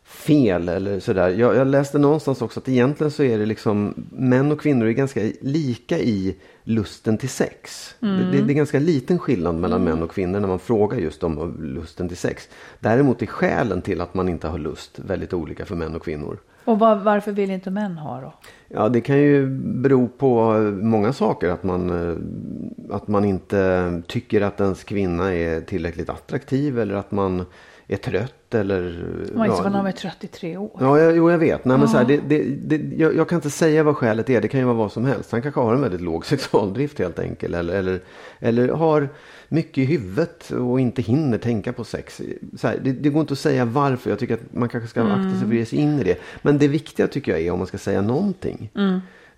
[0.04, 1.28] fel eller sådär.
[1.28, 4.92] Jag, jag läste någonstans också att egentligen så är det liksom män och kvinnor är
[4.92, 7.94] ganska lika i lusten till sex.
[8.00, 11.22] Det, det, det är ganska liten skillnad mellan män och kvinnor när man frågar just
[11.24, 12.48] om lusten till sex.
[12.80, 16.38] Däremot är skälen till att man inte har lust väldigt olika för män och kvinnor.
[16.64, 18.34] Och var, varför vill inte män ha då?
[18.68, 21.48] Ja, det kan ju bero på många saker.
[21.48, 22.16] Att man, eh,
[22.96, 27.44] att man inte tycker att ens kvinna är tillräckligt attraktiv eller att man
[27.88, 28.82] är trött eller...
[29.34, 30.70] Man inte ja, ja, när de är 33 år.
[30.80, 31.64] Ja, jag, jo, jag vet.
[31.64, 34.40] Nej, men så här, det, det, det, jag, jag kan inte säga vad skälet är.
[34.40, 35.32] Det kan ju vara vad som helst.
[35.32, 37.54] Han kanske har en väldigt låg sexualdrift helt enkelt.
[37.54, 38.00] Eller, eller,
[38.38, 39.08] eller har
[39.52, 42.20] mycket i huvudet och inte hinner tänka på sex.
[42.62, 44.10] Här, det, det går inte att säga varför.
[44.10, 46.18] Jag tycker att man kanske ska akta sig för att ge sig in i det.
[46.42, 48.70] Men det viktiga tycker jag är om man ska säga någonting.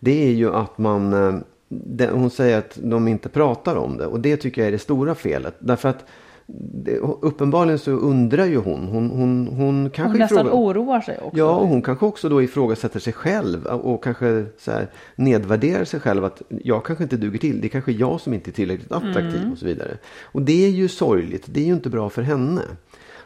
[0.01, 1.13] Det är ju att man...
[1.13, 1.35] eh,
[1.69, 4.07] det, hon säger att de inte pratar om det.
[4.07, 5.55] Och det tycker jag är det stora felet.
[5.59, 6.05] Därför att
[6.47, 8.87] det, uppenbarligen så undrar ju hon.
[8.89, 11.39] Hon, hon, hon kanske Hon nästan ifråga- oroar sig också.
[11.39, 16.01] Ja, och hon kanske också då ifrågasätter sig själv och kanske så här nedvärderar sig
[16.01, 17.61] själv att jag kanske inte duger till.
[17.61, 19.99] Det är kanske jag som inte är tillräckligt attraktiv och så vidare.
[20.23, 21.45] Och det är ju sorgligt.
[21.47, 22.63] Det är ju inte bra för henne.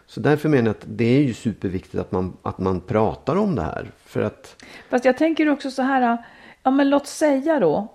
[0.06, 3.54] Så därför menar jag att det är ju superviktigt att man, att man pratar om
[3.54, 3.90] det här.
[4.04, 6.18] För att, Fast jag tänker också så här,
[6.62, 7.92] ja men låt säga då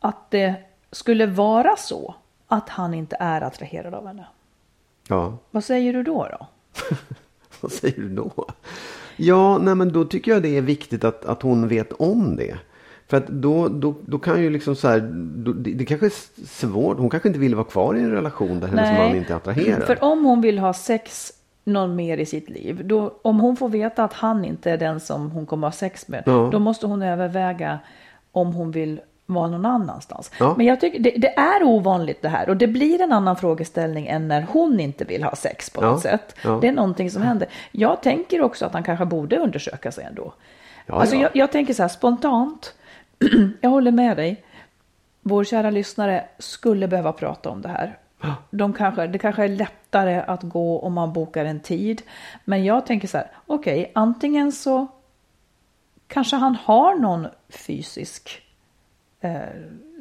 [0.00, 0.54] att det
[0.92, 2.14] skulle vara så
[2.48, 4.26] att han inte är attraherad av henne.
[5.08, 6.46] ja, Vad säger du då då?
[7.60, 8.32] vad säger du då?
[9.16, 12.58] Ja, nej men då tycker jag det är viktigt att, att hon vet om det.
[13.06, 15.00] För att då, då, då kan ju liksom så här,
[15.36, 16.98] då, det, det kanske är svårt.
[16.98, 19.82] Hon kanske inte vill vara kvar i en relation där hennes man inte är attraherad.
[19.82, 21.32] För om hon vill ha sex
[21.64, 25.00] någon mer i sitt liv, då, om hon får veta att han inte är den
[25.00, 26.48] som hon kommer ha sex med, Ja.
[26.52, 27.78] då måste hon överväga
[28.32, 29.00] om hon vill
[29.34, 30.30] vara någon annanstans.
[30.38, 30.54] Ja.
[30.56, 34.06] Men jag tycker det, det är ovanligt det här och det blir en annan frågeställning
[34.06, 35.90] än när hon inte vill ha sex på Ja.
[35.90, 36.36] något sätt.
[36.44, 36.58] Ja.
[36.60, 37.48] Det är någonting som händer.
[37.72, 40.32] Jag tänker också att han kanske borde undersöka sig ändå.
[40.86, 41.22] Ja, alltså ja.
[41.22, 42.74] Jag, jag tänker så här spontant,
[43.60, 44.44] jag håller med dig.
[45.22, 47.98] Vår kära lyssnare skulle behöva prata om det här.
[48.50, 52.02] De kanske, det kanske är lättare att gå om man bokar en tid.
[52.44, 54.86] Men jag tänker så här, okej, antingen så
[56.06, 58.42] kanske han har någon fysisk
[59.20, 59.40] eh,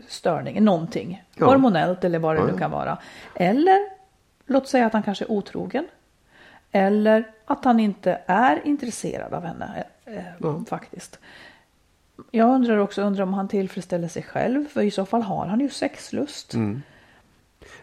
[0.07, 1.23] störning, någonting.
[1.35, 1.45] Ja.
[1.45, 2.57] Hormonellt eller vad det Ja, nu ja.
[2.57, 2.97] kan vara.
[3.35, 3.79] Eller
[4.45, 5.87] låt säga att han kanske är otrogen.
[6.71, 11.19] Eller att han inte är intresserad av henne eh, faktiskt.
[12.31, 14.67] Jag undrar också undrar om han tillfredsställer sig själv.
[14.67, 16.53] För i så fall har han ju sexlust.
[16.53, 16.81] Mm.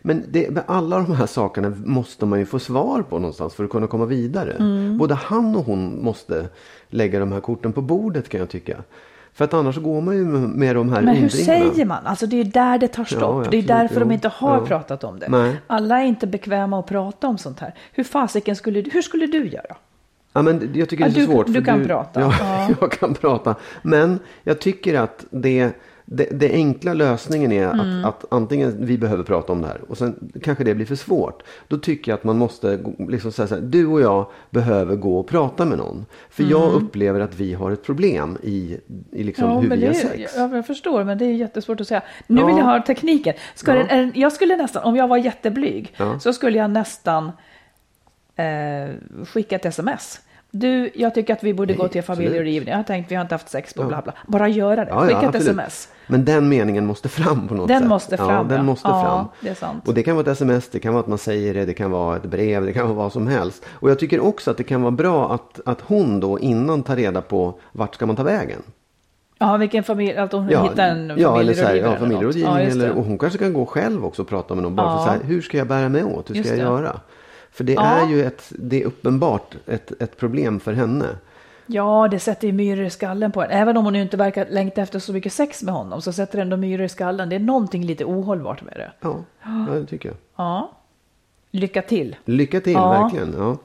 [0.02, 3.64] Men det, med alla de här sakerna måste man ju få svar på någonstans för
[3.64, 4.52] att kunna komma vidare.
[4.52, 4.98] Mm.
[4.98, 6.48] Både han och hon måste
[6.88, 8.82] lägga de här korten på bordet kan jag tycka.
[9.34, 12.06] För att annars går man ju med de här Men hur säger man?
[12.06, 13.44] Alltså det är där det tar stopp.
[13.44, 14.14] Ja, det är därför de jo.
[14.14, 14.66] inte har Ja.
[14.66, 15.28] pratat om det.
[15.28, 15.56] Nej.
[15.66, 17.74] Alla är inte bekväma att prata om sånt här.
[17.92, 19.76] Hur fasiken skulle du, hur skulle du göra?
[20.32, 21.46] Ja, men jag tycker det är så du- svårt.
[21.46, 22.20] du kan prata.
[22.20, 22.74] Ja, Ja.
[22.80, 23.54] jag kan prata.
[23.82, 25.70] Men jag tycker att det,
[26.06, 28.04] det, det enkla lösningen är Mm.
[28.04, 30.94] att, att antingen vi behöver prata om det här och sen kanske det blir för
[30.94, 31.42] svårt.
[31.68, 35.18] Då tycker jag att man måste liksom säga så här, du och jag behöver gå
[35.18, 36.06] och prata med någon.
[36.30, 38.78] För jag upplever att vi har ett problem i,
[39.12, 39.68] i liksom hur Mm.
[39.68, 40.32] men vi har sex.
[40.36, 42.02] ja, jag förstår, men det är jättesport att säga.
[42.26, 42.46] Nu Ja.
[42.46, 43.34] vill jag ha tekniken.
[43.54, 43.84] Ska Ja.
[43.84, 46.18] den, jag skulle nästan, om jag var jätteblyg, Ja.
[46.20, 47.30] så skulle jag nästan
[48.36, 50.20] eh, skicka ett sms.
[50.56, 52.68] Du, jag tycker att vi borde Nej, gå till familjerådgivning.
[52.70, 54.12] Jag har tänkt, vi har inte haft sex på bla bla.
[54.26, 54.90] Bara göra det.
[54.90, 55.88] Ja, ja, Skicka ett sms.
[56.06, 57.88] Men den meningen måste fram på något Den sätt.
[57.88, 58.56] måste fram, Ja, ja.
[58.56, 59.26] den måste Ja, fram.
[59.40, 59.88] det är sant.
[59.88, 61.90] Och det kan vara ett sms, det kan vara att man säger det, det kan
[61.90, 63.64] vara ett brev, det kan vara vad som helst.
[63.68, 66.96] Och jag tycker också att det kan vara bra att, att hon då innan tar
[66.96, 68.62] reda på vart ska man ta vägen.
[69.38, 71.92] Ja, vilken familj, att hon hittar en ja, eller så här, familjerådgivare.
[71.92, 72.52] ja, familjerådgivning.
[72.54, 74.76] Ja, eller, och hon kanske kan gå själv också och prata med någon.
[74.76, 74.98] Bara Ja.
[74.98, 76.30] för så här, hur ska jag bära mig åt?
[76.30, 77.00] Hur ska jag göra?
[77.54, 77.82] För det Ja.
[77.82, 81.06] är ju ett, det är uppenbart ett, ett problem för henne.
[81.66, 83.50] Ja, det sätter ju myror i skallen på en.
[83.50, 86.42] Även om hon inte verkar längta efter så mycket sex med honom så sätter det
[86.42, 87.28] ändå myror i skallen.
[87.28, 88.92] Det är någonting lite ohållbart med det.
[89.00, 90.16] Ja, ja det tycker jag.
[90.36, 90.70] Ja.
[91.50, 92.16] Lycka till.
[92.24, 92.90] Lycka till, Ja.
[93.02, 93.34] verkligen.
[93.38, 93.56] Ja.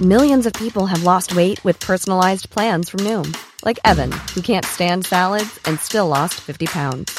[0.00, 4.64] Millions of people have lost weight with personalized plans from Noom, like Evan, who can't
[4.64, 7.18] stand salads and still lost 50 pounds.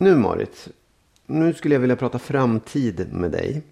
[0.00, 0.68] Nu Marit,
[1.26, 3.62] nu skulle jag vilja prata framtid med dig.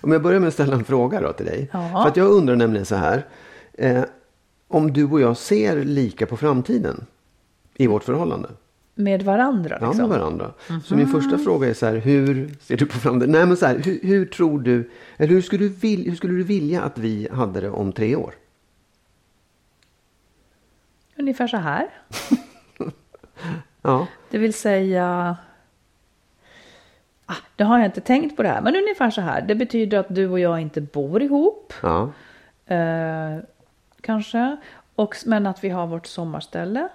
[0.00, 1.68] Om jag börjar med att ställa en fråga då till dig.
[1.72, 1.88] Ja.
[2.02, 3.26] För att jag undrar nämligen så här.
[3.72, 4.04] Eh,
[4.68, 7.06] om du och jag ser lika på framtiden
[7.74, 8.48] i vårt förhållande.
[8.94, 10.08] Med varandra Ja, liksom.
[10.08, 10.52] med varandra.
[10.84, 13.32] Så min första fråga är så här, hur ser du på framtiden?
[13.32, 16.34] Nej, men så här, hur, hur tror du, eller hur skulle du, vil, hur skulle
[16.34, 18.34] du vilja att vi hade det om tre år?
[21.18, 21.88] Ungefär så här.
[23.84, 25.36] Ja, Det vill säga...
[27.26, 29.42] Ah, det har jag inte tänkt på det här, men ungefär så här.
[29.42, 31.72] Det betyder att du och jag inte bor ihop.
[31.82, 32.12] ja,
[32.66, 33.38] Eh,
[34.00, 34.56] kanske.
[34.94, 36.88] Och, men att vi har vårt sommarställe.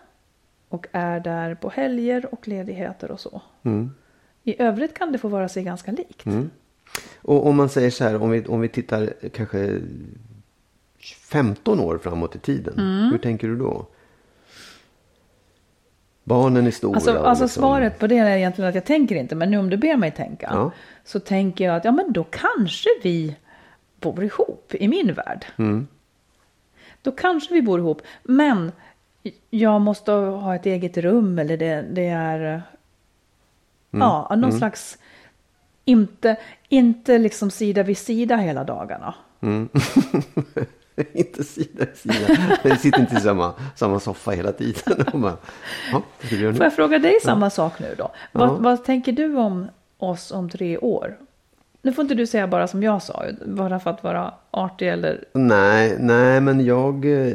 [0.69, 3.41] Och är där på helger och ledigheter och så.
[4.43, 6.25] I övrigt kan det få vara sig ganska likt.
[7.21, 9.79] Och om man säger så här, om vi, om vi tittar kanske
[11.29, 12.73] 15 år framåt i tiden.
[12.79, 13.11] Mm.
[13.11, 13.85] Hur tänker du då?
[16.29, 16.95] Barnen är stora.
[16.95, 19.35] Alltså, alltså liksom- svaret på det är egentligen att jag tänker inte.
[19.35, 20.49] Men nu om du ber mig tänka.
[20.53, 20.71] Ja.
[21.03, 23.35] Så tänker jag att ja men då kanske vi
[23.99, 25.45] bor ihop i min värld.
[25.57, 25.87] Mm.
[27.01, 28.01] Då kanske vi bor ihop.
[28.23, 28.71] Men
[29.49, 32.39] jag måste ha ett eget rum eller det, det är
[33.93, 34.01] Mm.
[34.07, 34.97] ja, någon slags
[35.85, 36.35] inte,
[36.69, 39.13] inte liksom sida vid sida hela dagarna.
[41.13, 42.57] inte sida vid sida.
[42.63, 45.05] Vi sitter inte i samma, samma soffa hela tiden.
[45.13, 45.37] Och bara,
[45.91, 48.11] ja, Får jag fråga dig samma sak nu då?
[48.31, 48.57] Vad, Ja.
[48.59, 51.17] vad tänker du om oss om tre år?
[51.81, 55.25] Nu får inte du säga bara som jag sa, bara för att vara artig eller...
[55.33, 57.05] Nej, nej men jag...
[57.05, 57.33] eh,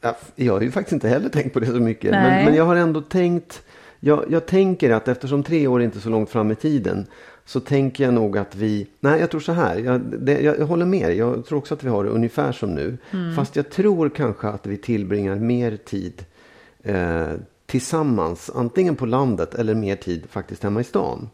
[0.00, 2.10] ja, Jag har ju faktiskt inte heller tänkt på det så mycket.
[2.10, 3.62] Men, men jag har ändå tänkt...
[4.00, 7.06] Jag, jag tänker att eftersom tre år är inte är så långt fram i tiden.
[7.48, 8.86] Så tänker jag nog att vi...
[9.00, 9.76] Nej, jag tror så här.
[9.78, 11.16] Jag, det, jag, jag håller med.
[11.16, 12.98] Jag tror också att vi har det ungefär som nu.
[13.36, 16.24] Fast jag tror kanske att vi tillbringar mer tid
[16.82, 17.28] eh,
[17.66, 18.50] tillsammans.
[18.54, 21.28] Antingen på landet eller mer tid faktiskt hemma i stan.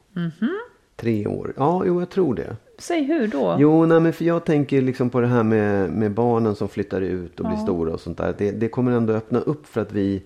[0.97, 1.53] Tre år.
[1.57, 2.57] Ja, jo, jag tror det.
[2.79, 3.57] Säg hur då?
[3.59, 7.01] Jo, nej, men för jag tänker liksom på det här med, med barnen som flyttar
[7.01, 8.35] ut och blir stora och sånt där.
[8.39, 10.23] Det, det kommer ändå öppna upp för att vi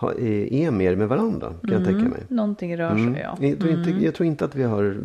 [0.00, 2.20] ha, är, mer med varandra, kan jag tänka mig.
[2.28, 3.16] Någonting rör sig, Mm.
[3.16, 3.36] ja.
[3.40, 4.96] Jag, tror inte, jag tror inte att vi har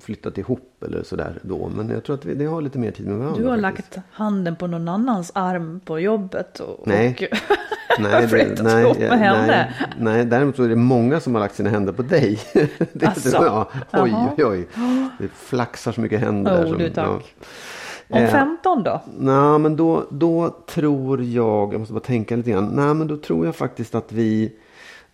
[0.00, 1.70] flyttat ihop eller sådär då.
[1.76, 3.38] Men jag tror att vi det har lite mer tid med varandra.
[3.42, 3.96] Du har faktiskt.
[3.96, 7.16] lagt handen på någon annans arm på jobbet och, Nej.
[7.30, 9.46] och Nej, flyttat det, ihop nej, med henne.
[9.46, 12.38] nej, nej, däremot så är det många som har lagt sina händer på dig.
[12.92, 13.30] det, Asså?
[13.30, 14.66] det, ja, oj, oj, oj.
[15.18, 16.64] Det flaxar så mycket händer.
[16.64, 17.06] Oh, som, du, tack.
[17.06, 17.46] Ja.
[18.08, 19.00] Om Eh, 15 då?
[19.18, 22.64] Nej, men då, då tror jag, jag måste bara tänka lite grann.
[22.72, 24.52] Nej, men då tror jag faktiskt att vi,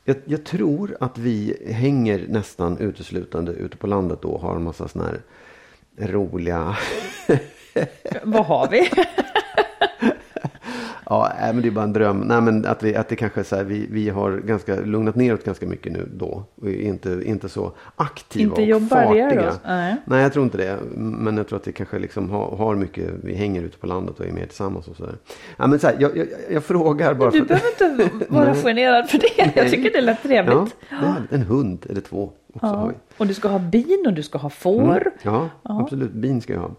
[0.04, 4.62] jag, jag tror att vi hänger nästan uteslutande ute på landet då och har en
[4.62, 5.20] massa sådana här
[6.08, 6.76] roliga,
[8.22, 8.90] Vad har vi?
[11.08, 12.18] ja, men det är bara en dröm.
[12.20, 15.14] Nej, men att, vi, att det kanske är så här, vi, vi har ganska lugnat
[15.14, 16.44] ner oss ganska mycket nu då.
[16.54, 19.52] Och är inte, inte så aktiva Inte och fartiga.
[19.66, 19.96] Nej.
[20.04, 20.78] Nej, jag tror inte det.
[20.96, 24.20] Men jag tror att vi kanske liksom har, har mycket, vi hänger ute på landet
[24.20, 25.14] och är mer tillsammans och sådär.
[25.56, 29.08] Ja, men så här, jag, jag, jag frågar bara Du för behöver inte vara generad
[29.10, 29.52] för det.
[29.56, 30.74] Jag tycker det lät Ja, trevligt.
[30.90, 32.30] det är en hund eller två
[32.62, 32.92] Ja.
[33.18, 35.12] Och du ska ha bin och du ska ha får.
[35.22, 36.12] Ja, absolut.
[36.12, 36.70] Bin ska jag ha.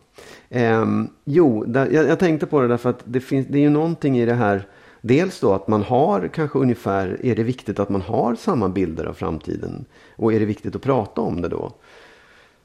[0.49, 3.69] Ehm, jo, där, jag, jag tänkte på det därför att det, finns, det är ju
[3.69, 4.67] någonting i det här.
[5.01, 9.05] Dels då att man har kanske ungefär, är det viktigt att man har samma bilder
[9.05, 9.85] av framtiden?
[10.15, 11.71] Och är det viktigt att prata om det då?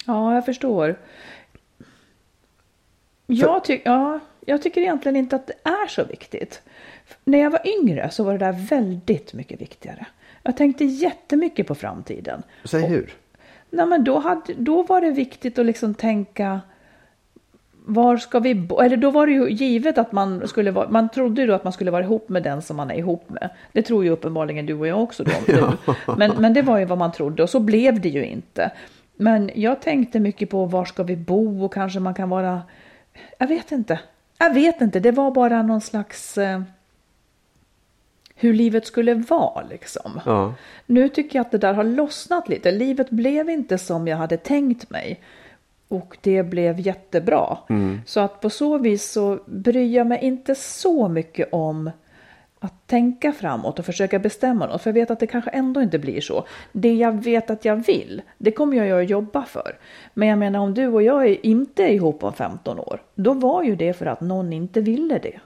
[0.06, 0.96] Ja, jag förstår.
[3.26, 6.62] Jag, ty- ja, jag tycker egentligen inte att det är så viktigt.
[7.24, 10.06] När jag var yngre så var det där väldigt mycket viktigare.
[10.46, 12.42] Jag tänkte jättemycket på framtiden.
[12.64, 13.14] Säg hur.
[13.70, 16.60] Nej, men då, hade, då var det viktigt att liksom tänka
[17.86, 18.80] var ska vi bo?
[18.80, 21.64] Eller då var det ju givet att man skulle vara, man trodde ju då att
[21.64, 23.50] man skulle vara ihop med den som man är ihop med.
[23.72, 25.32] Det tror ju uppenbarligen du och jag också då.
[25.46, 25.62] nu.
[26.16, 28.70] Men, men det var ju vad man trodde och så blev det ju inte.
[29.16, 32.62] Men jag tänkte mycket på var ska vi bo och kanske man kan vara,
[33.38, 34.00] jag vet inte.
[34.38, 36.62] Jag vet inte, det var bara någon slags eh,
[38.44, 40.20] hur livet skulle vara liksom.
[40.26, 40.54] Ja.
[40.86, 42.70] Nu tycker jag att det där har lossnat lite.
[42.70, 45.20] Livet blev inte som jag hade tänkt mig.
[45.88, 47.58] Och det blev jättebra.
[48.06, 51.90] Så att på så vis så bryr jag mig inte så mycket om
[52.58, 54.82] att tänka framåt och försöka bestämma något.
[54.82, 56.44] För jag vet att det kanske ändå inte blir så.
[56.72, 59.78] Det jag vet att jag vill, det kommer jag att jobba för.
[60.14, 63.62] Men jag menar om du och jag inte är ihop om 15 år, då var
[63.62, 65.40] ju det för att någon inte ville det.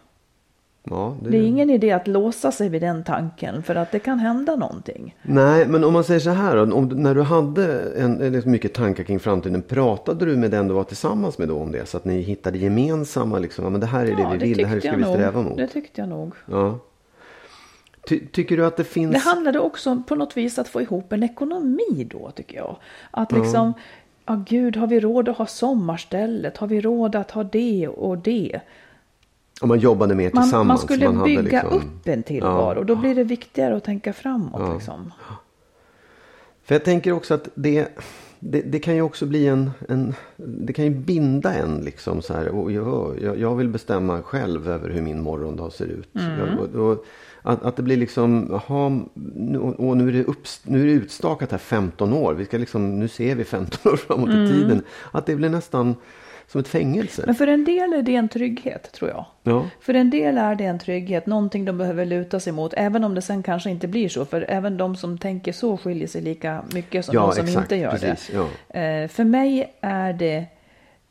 [0.91, 3.99] Ja, det, Det är ingen idé att låsa sig vid den tanken för att det
[3.99, 5.17] kan hända någonting.
[5.23, 8.75] Nej, men om man säger så här då, om, när du hade en, liksom mycket
[8.75, 11.89] tankar kring framtiden, pratade du med den du var tillsammans med då om det?
[11.89, 14.67] Så att ni hittade gemensamma, liksom, ja, men det här är det vi vill, det
[14.67, 15.51] här tyckte ska vi sträva nog.
[15.51, 15.57] mot.
[15.57, 16.35] Det tyckte jag nog.
[16.47, 16.79] Ja.
[18.09, 19.13] Ty, tycker du att det finns...
[19.13, 22.77] Det handlade också på något vis att få ihop en ekonomi då tycker jag.
[23.11, 23.73] Att liksom,
[24.27, 26.57] ja gud, har vi råd att ha sommarstället?
[26.57, 28.61] Har vi råd att ha det och det?
[29.61, 30.69] Om man jobbade mer Man, tillsammans.
[30.69, 34.13] man skulle man bygga liksom- upp en tillvaro och då blir det viktigare att tänka
[34.13, 34.75] framåt.
[34.75, 35.13] Liksom.
[36.65, 37.89] För jag tänker också att det,
[38.41, 40.15] det, det kan ju också bli en, en...
[40.37, 42.49] Det kan ju binda en liksom så här.
[42.49, 46.09] Och jag, jag, vill bestämma själv över hur min morgondag ser ut.
[46.13, 47.05] Jag, och, och,
[47.43, 49.01] att, att det blir liksom, jaha,
[49.35, 52.35] nu, och nu är, det upp, nu är det utstakat här 15 år.
[52.35, 54.83] Vi ska liksom, nu ser vi 15 år framåt i tiden.
[55.11, 55.95] Att det blir nästan
[56.49, 57.23] som ett fängelse.
[57.27, 59.25] Men för en del är det en trygghet tror jag.
[59.43, 59.67] Ja.
[59.81, 63.15] För en del är det en trygghet, någonting de behöver luta sig mot, även om
[63.15, 64.25] det sen kanske inte blir så.
[64.25, 67.65] För även de som tänker så skiljer sig lika mycket som Ja, de som exakt,
[67.65, 68.37] inte gör precis, det.
[68.79, 68.81] ja.
[68.81, 70.37] Eh, för mig är det,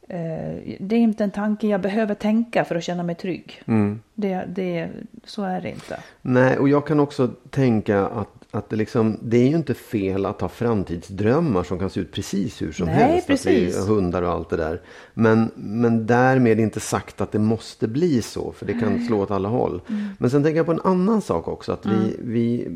[0.08, 3.62] eh, det är inte en tanke jag behöver tänka för att känna mig trygg.
[3.68, 4.02] Mm.
[4.14, 4.90] Det, det,
[5.24, 6.00] så är det inte.
[6.22, 10.26] Nej, och jag kan också tänka att, att det, liksom, det är ju inte fel
[10.26, 13.28] att ha framtidsdrömmar som kan se ut precis hur som Nej, helst.
[13.28, 13.78] precis.
[13.78, 14.82] Att hundar och allt det där.
[15.14, 18.52] Men, men därmed inte sagt att det måste bli så.
[18.52, 19.82] För det kan slå åt alla håll.
[19.90, 20.08] Mm.
[20.18, 21.72] Men sen tänker jag på en annan sak också.
[21.72, 22.68] Att vi, vi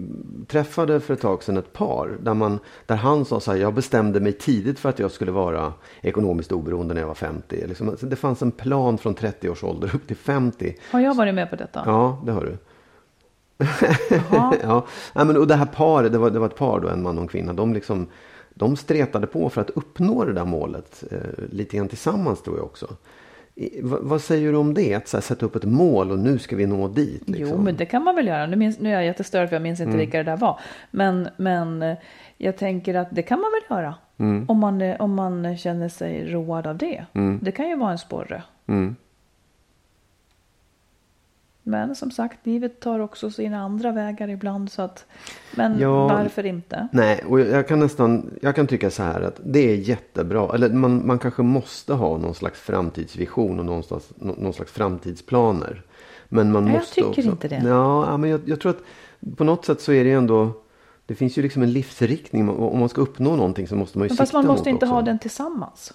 [0.48, 2.18] träffade för ett tag sedan ett par.
[2.22, 5.32] Där, man, där han sa så här, jag bestämde mig tidigt för att jag skulle
[5.32, 7.68] vara ekonomiskt oberoende när jag var 50.
[7.68, 10.76] Liksom, det fanns en plan från 30 års ålder upp till 50.
[10.92, 11.84] Har jag varit med på detta?
[11.86, 12.58] Ja, det har du.
[14.64, 17.04] Ja, Nej, men, och det här paret, det var, det var ett par då, en
[17.04, 17.54] man och en kvinna.
[17.54, 18.08] De liksom
[18.54, 21.18] de stretade på för att uppnå det där målet eh,
[21.52, 22.88] lite grann tillsammans tror jag också.
[23.56, 24.94] I, vad, vad säger du om det?
[24.94, 27.30] Att här, sätta upp ett mål och nu ska vi nå dit.
[27.30, 27.58] Liksom.
[27.58, 28.46] Jo, men det kan man väl göra.
[28.46, 30.60] Nu, minns, nu är jag jättestörd för jag minns inte vilka det där var.
[30.92, 31.98] Men, men eh,
[32.38, 33.96] jag tänker att det kan man väl göra.
[34.48, 37.06] Om, man, eh, om man känner sig road av det.
[37.42, 38.44] Det kan ju vara en sporre.
[41.72, 44.72] Men som sagt, livet tar också sina andra vägar ibland.
[44.72, 45.06] Så att,
[45.56, 46.08] men Ja.
[46.08, 46.88] varför inte?
[46.92, 50.52] Nej, och jag kan nästan jag kan tycka så här att det är jättebra.
[50.56, 54.72] Eller man, man kanske måste ha någon slags framtidsvision och någon slags, nå- någon slags
[54.72, 55.82] framtidsplaner.
[56.30, 57.62] Men man Nej, jag måste tycker också, inte det.
[57.66, 60.52] Ja, men jag, jag tror att på något sätt så är det ändå.
[61.06, 62.50] Det finns ju liksom en livsriktning.
[62.50, 64.86] Om man ska uppnå någonting så måste man ju Men sikta fast man måste inte
[64.86, 64.94] också.
[64.96, 65.94] ha den tillsammans.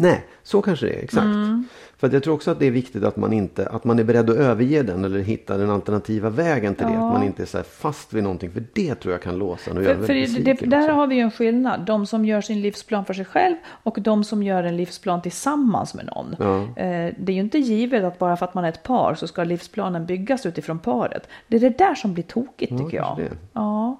[0.00, 1.02] Nej, så kanske det är.
[1.02, 1.24] Exakt.
[1.24, 1.64] Mm.
[1.96, 4.04] För att jag tror också att det är viktigt att man, inte, att man är
[4.04, 6.92] beredd att överge den eller hitta den alternativa vägen till det.
[6.92, 8.50] Att man inte är fast vid någonting.
[8.50, 10.92] För det tror jag kan låsa en För, för det, där också.
[10.92, 11.80] har vi ju en skillnad.
[11.86, 15.94] De som gör sin livsplan för sig själv och de som gör en livsplan tillsammans
[15.94, 16.36] med någon.
[16.38, 16.82] Ja.
[16.82, 19.26] Eh, det är ju inte givet att bara för att man är ett par så
[19.26, 21.28] ska livsplanen byggas utifrån paret.
[21.46, 23.16] Det är det där som blir tokigt Ja, tycker jag.
[23.16, 23.36] det.
[23.52, 23.96] Ja.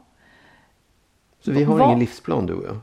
[1.40, 2.76] Så vi har Vad- ingen livsplan du och jag.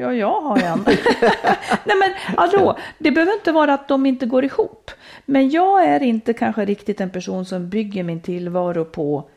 [0.00, 0.78] Ja, jag har en.
[1.84, 4.90] Nej men hallå, det behöver inte vara att de inte går ihop.
[5.24, 9.28] Men jag är inte kanske riktigt en person som bygger min tillvaro på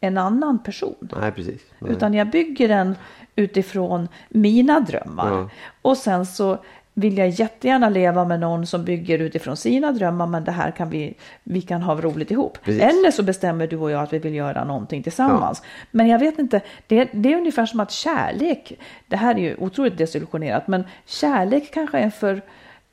[0.00, 1.08] en annan person.
[1.20, 1.62] Nej, precis.
[1.78, 1.92] Nej.
[1.92, 2.96] Utan jag bygger den
[3.36, 5.32] utifrån mina drömmar.
[5.32, 5.50] Ja.
[5.82, 6.58] Och sen så
[6.98, 10.26] vill jag jättegärna leva med någon som bygger utifrån sina drömmar.
[10.26, 12.58] Men det här kan vi, vi kan ha roligt ihop.
[12.62, 12.82] Precis.
[12.82, 15.62] Eller så bestämmer du och jag att vi vill göra någonting tillsammans.
[15.90, 18.72] Men jag vet inte, det, det är ungefär som att kärlek,
[19.06, 22.42] det här är ju otroligt desillusionerat, men kärlek kanske är en för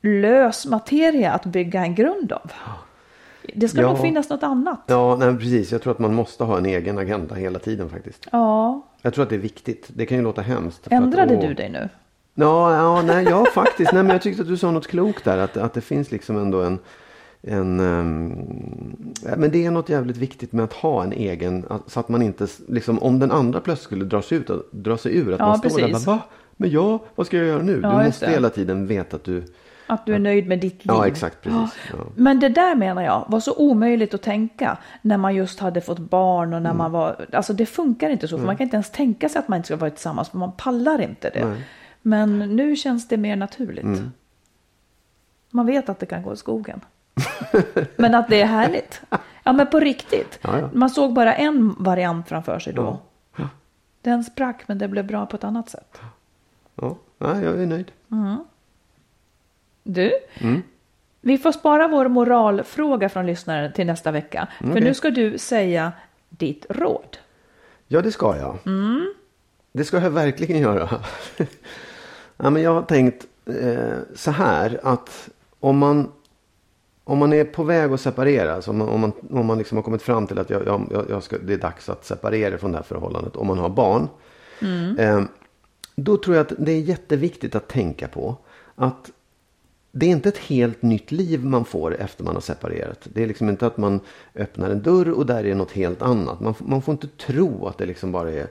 [0.02, 2.52] lös materia att bygga en grund av.
[3.56, 3.88] Det ska Ja.
[3.90, 4.84] nog finnas något annat.
[4.88, 5.72] Ja, nej, precis.
[5.72, 8.28] Jag tror att man måste ha en egen agenda hela tiden faktiskt.
[8.32, 9.88] Ja, Jag tror att det är viktigt.
[9.96, 10.88] Det kan ju låta hemskt.
[10.92, 11.90] ändrade att, åh, du dig nu?
[12.36, 13.94] Ja, ja, nej, ja faktiskt.
[13.94, 15.38] Nej, men jag tyckte att du sa något klokt där.
[15.38, 16.80] Att, att det finns liksom ändå en...
[17.42, 17.80] en
[19.26, 21.66] ja, men det är något jävligt viktigt med att ha en egen.
[21.70, 24.98] att- Så att man inte, liksom, om den andra plötsligt skulle dra sig, ut, dra
[24.98, 25.34] sig ur.
[25.34, 26.06] Att Ja, man står där och precis.
[26.06, 26.22] bara, va?
[26.58, 27.80] Men jag, vad ska jag göra nu?
[27.84, 29.44] Ja, du måste hela tiden veta att du...
[29.88, 30.84] Att du är nöjd med ditt liv.
[30.86, 31.42] Ja, exakt.
[31.42, 31.74] Precis.
[31.92, 31.98] Ja.
[32.16, 36.00] Men det där menar jag var så omöjligt att tänka när man just hade fått
[36.00, 36.78] barn och när Mm.
[36.78, 39.48] man var, alltså det funkar inte så för man kan inte ens tänka sig att
[39.48, 41.46] man inte ska vara tillsammans för man pallar inte det.
[41.46, 41.64] Nej.
[42.06, 43.84] Men nu känns det mer naturligt.
[43.84, 44.12] Mm.
[45.50, 46.82] Man vet att det kan gå i skogen.
[47.96, 49.02] men att det är härligt.
[49.44, 50.40] Ja men på riktigt.
[50.42, 50.70] Ja, ja.
[50.74, 53.00] Man såg bara en variant framför sig då.
[53.38, 53.50] Ja.
[54.02, 55.98] Den sprack men det blev bra på ett annat sätt.
[56.76, 57.92] Ja, ja, jag är nöjd.
[59.84, 60.62] Du, Mm.
[61.22, 64.48] vi får spara vår moralfråga från lyssnaren till nästa vecka.
[64.60, 64.82] För okej.
[64.84, 65.92] nu ska du säga
[66.30, 67.18] ditt råd.
[67.88, 68.58] Ja, det ska jag.
[69.72, 70.90] Det ska jag verkligen göra.
[72.38, 75.30] ja, men jag har tänkt eh, så här att
[75.60, 76.12] om man,
[77.04, 79.78] om man är på väg att separera, alltså om man, om man, om man liksom
[79.78, 82.72] har kommit fram till att jag, jag, jag ska, det är dags att separera från
[82.72, 84.08] det här förhållandet, om man har barn.
[85.00, 85.24] Eh,
[85.96, 88.38] då tror jag att det är jätteviktigt att tänka på
[88.76, 89.12] att
[89.92, 93.08] det är inte ett helt nytt liv man får efter man har separerat.
[93.14, 94.00] Det är liksom inte att man
[94.36, 96.40] öppnar en dörr och där är något helt annat.
[96.40, 98.48] Man, man får inte tro att det liksom bara är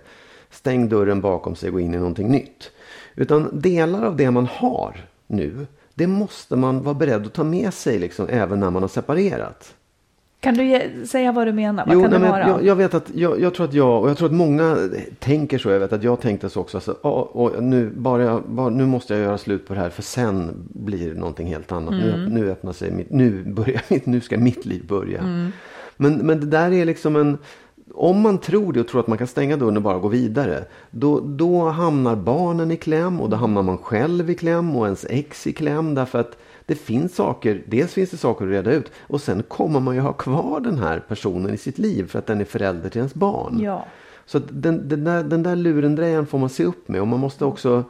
[0.51, 2.71] stäng dörren bakom sig och gå in i någonting nytt.
[3.17, 4.97] Utan delar av det man har
[5.27, 8.89] nu, det måste man vara beredd att ta med sig liksom även när man har
[8.89, 9.75] separerat.
[10.43, 11.87] Kan du ge, säga vad du menar?
[11.87, 12.49] Vad Jo, kan nej, det vara?
[12.49, 14.77] jag, jag vet att jag, jag tror att jag och jag tror att många
[15.19, 15.71] tänker så.
[15.71, 16.77] Jag vet att jag tänkte så också.
[16.77, 19.91] Alltså, ja, och nu, bara jag, bara, nu måste jag göra slut på det här
[19.91, 21.95] för sen blir det någonting helt annat.
[21.95, 22.25] Mm.
[22.25, 25.21] Nu, nu öppnar sig mitt, nu börjar mitt, nu ska mitt liv börja.
[25.21, 25.53] Mm.
[25.97, 27.39] Men, men det där är liksom en
[27.95, 30.65] om man tror det och tror att man kan stänga dörren och bara gå vidare.
[30.91, 35.07] Då, då hamnar barnen i kläm och då hamnar man själv i kläm och ens
[35.11, 35.95] ex i kläm.
[35.95, 36.37] Därför att
[36.67, 40.01] det finns saker, dels finns det saker att reda ut och sen kommer man ju
[40.01, 43.15] ha kvar den här personen i sitt liv för att den är förälder till ens
[43.15, 43.61] barn.
[43.61, 43.87] Ja.
[44.27, 47.45] Så den, den, där, den där lurendrejan får man se upp med och man måste
[47.45, 47.85] också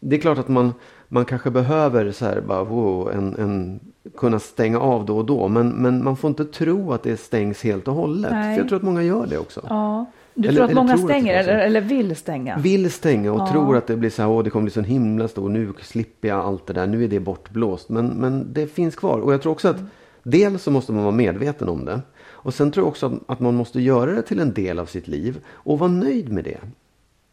[0.00, 0.72] Det är klart att man,
[1.14, 3.80] man kanske behöver så här bara, wow, en, en,
[4.16, 7.62] kunna stänga av då och då men, men man får inte tro att det stängs
[7.62, 8.32] helt och hållet.
[8.32, 8.54] Nej.
[8.54, 9.60] För jag tror att många gör det också.
[9.68, 10.06] ja.
[10.34, 11.50] Du Eller- tror att många tror att det stänger så.
[11.50, 12.58] eller, eller vill stänga?
[12.58, 13.48] Vill stänga och Ja.
[13.52, 15.72] tror att det blir så här, åh det kommer bli så en himla stor, nu
[15.82, 17.88] slipper jag allt det där, nu är det bortblåst.
[17.88, 19.18] Men, men det finns kvar.
[19.18, 19.76] Och jag tror också att
[20.22, 22.00] dels så måste man vara medveten om det.
[22.30, 24.86] Och sen tror jag också att, att man måste göra det till en del av
[24.86, 26.58] sitt liv och vara nöjd med det.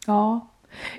[0.08, 0.48] Ja.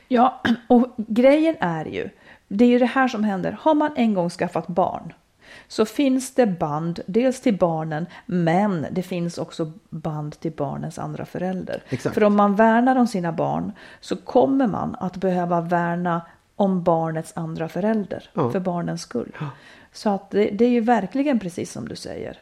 [0.09, 2.09] ja, och grejen är ju,
[2.57, 3.57] det är ju det här som händer.
[3.61, 5.13] Har man en gång skaffat barn,
[5.69, 11.25] så finns det band, dels till barnen, men det finns också band till barnens andra
[11.25, 11.83] förälder.
[11.89, 12.15] Exakt.
[12.15, 16.23] För om man värnar om sina barn så kommer man att behöva värna
[16.57, 18.51] om barnets andra förälder Ja.
[18.51, 19.37] för barnens skull.
[19.93, 22.39] Så att det, det är ju verkligen precis som du säger.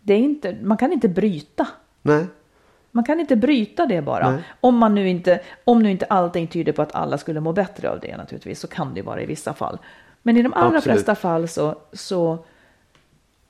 [0.00, 1.66] Det är inte, man kan inte bryta.
[2.02, 2.26] Nej,
[2.94, 4.30] Man kan inte bryta det bara.
[4.30, 4.42] Nej.
[4.60, 7.90] Om, man nu inte, om nu inte allting tyder på att alla skulle må bättre
[7.90, 9.78] av det naturligtvis, så kan det ju vara i vissa fall.
[10.22, 10.96] Men i de allra Absolut.
[10.96, 12.44] flesta fall så, så,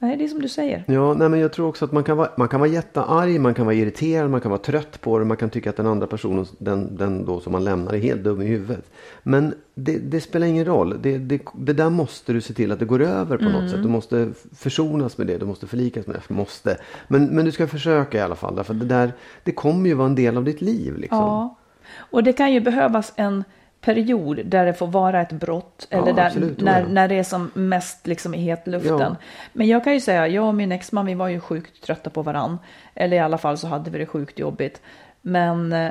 [0.03, 0.85] nej det är som du säger.
[0.87, 3.55] Ja, nej, men jag tror också att man kan, vara, man kan vara jättearg, man
[3.55, 6.07] kan vara irriterad, man kan vara trött på det, man kan tycka att den andra
[6.07, 8.91] personen, den, den då som man lämnar, är helt dum i huvudet.
[9.23, 10.99] Men det, det spelar ingen roll.
[11.03, 13.83] Det, det, det där måste du se till att det går över på något sätt.
[13.83, 16.35] Du måste försonas med det, du måste förlikas med det.
[16.35, 16.77] Måste.
[17.09, 18.57] Men, men du ska försöka i alla fall.
[18.57, 19.13] Därför att det, där,
[19.45, 20.97] det kommer ju vara en del av ditt liv.
[20.97, 21.19] Liksom.
[21.19, 21.57] Ja.
[21.97, 23.45] Och det kan ju behövas en
[23.83, 25.87] period där det får vara ett brott.
[25.91, 26.87] Ja, eller där, absolut, när, ja.
[26.89, 29.01] när det är som mest liksom i hetluften.
[29.01, 29.17] Ja.
[29.53, 32.23] Men jag kan ju säga, jag och min exman vi var ju sjukt trötta på
[32.23, 32.59] varann.
[32.95, 34.81] Eller i alla fall så hade vi det sjukt jobbigt.
[35.23, 35.91] Men eh,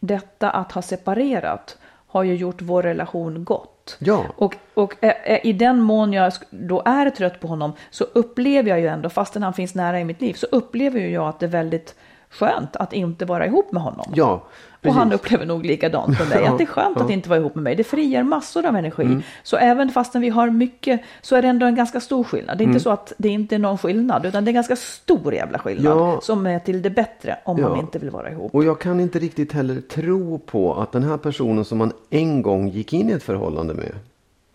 [0.00, 3.96] detta att ha separerat har ju gjort vår relation gott.
[3.98, 4.24] Ja.
[4.36, 8.70] Och, och eh, eh, i den mån jag då är trött på honom så upplever
[8.70, 11.40] jag ju ändå, fastän han finns nära i mitt liv, så upplever ju jag att
[11.40, 11.94] det är väldigt
[12.30, 14.06] skönt att inte vara ihop med honom.
[14.14, 14.42] Ja,
[14.82, 14.98] och precis.
[14.98, 16.96] han upplever nog likadant mig, Ja, att det är skönt.
[16.96, 17.06] Mm.
[17.06, 17.74] att inte vara ihop med mig.
[17.76, 19.18] Det frigör massor av energi.
[19.42, 22.58] Så även fastän vi har mycket så är det ändå en ganska stor skillnad.
[22.58, 24.76] Det är inte så att det inte är någon skillnad, utan det är en ganska
[24.76, 26.20] stor jävla skillnad Ja.
[26.22, 27.68] som är till det bättre om Ja.
[27.68, 28.54] man inte vill vara ihop.
[28.54, 32.42] Och jag kan inte riktigt heller tro på att den här personen som man en
[32.42, 33.92] gång gick in i ett förhållande med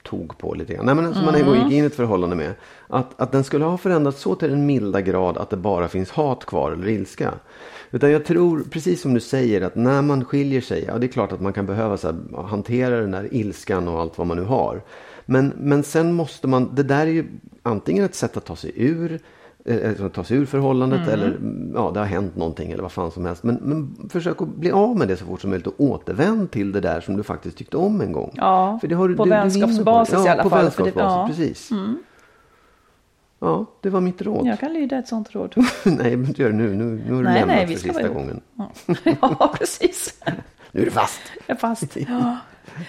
[0.03, 0.86] tog på lite grann.
[0.86, 2.53] Nej, men som man en gång gick in i ett förhållande med.
[2.88, 6.11] Att, att den skulle ha förändrats så till den milda grad att det bara finns
[6.11, 7.34] hat kvar eller ilska.
[7.92, 11.08] Utan jag tror, precis som du säger, att när man skiljer sig, ja det är
[11.08, 14.38] klart att man kan behöva så här, hantera den där ilskan och allt vad man
[14.38, 14.82] nu har.
[15.26, 17.26] Men, men sen måste man, det där är ju
[17.64, 19.20] antingen ett sätt att ta sig ur
[19.66, 22.92] eh, alltså ta sig ur förhållandet eller mm, ja, det har hänt någonting eller vad
[22.92, 23.44] fan som helst.
[23.44, 26.72] Men, men försök att bli av med det så fort som möjligt och återvänd till
[26.72, 28.32] det där som du faktiskt tyckte om en gång.
[28.36, 30.26] Ja, För det har, du- på du- du vinner vänskapsbasis det.
[30.26, 31.46] i alla på fall, för det- vänskapsbasis, ja.
[31.46, 31.70] precis.
[33.40, 34.48] Ja, det var mitt råd.
[34.48, 35.56] Jag kan lyda ett sånt råd.
[35.84, 36.76] nej, men gör det nu.
[36.76, 38.42] Nu, nu har du Nej, lämnat nej, för sista gången.
[39.22, 40.14] ja, precis.
[40.72, 41.22] Nu är du fast.
[41.48, 41.98] Jag är fast.
[41.98, 42.38] Ja.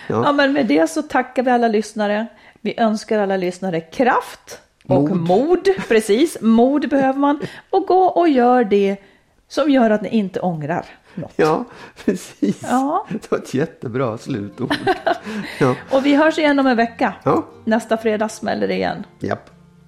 [0.09, 2.27] ja, men med det så tackar vi alla lyssnare.
[2.61, 5.17] Vi önskar alla lyssnare kraft och Mod.
[5.17, 5.69] mod.
[5.89, 7.41] Precis, mod behöver man.
[7.71, 8.97] Och gå och gör det
[9.49, 10.85] som gör att ni inte ångrar
[11.15, 11.33] något.
[11.37, 11.65] Ja,
[12.05, 12.63] precis.
[12.63, 13.07] Ja.
[13.11, 14.75] Det var ett jättebra slutord.
[15.61, 15.75] ja.
[15.93, 17.15] Och vi hörs igen om en vecka.
[17.25, 19.05] ja, Nästa fredag smäller det igen.
[19.21, 19.51] japp.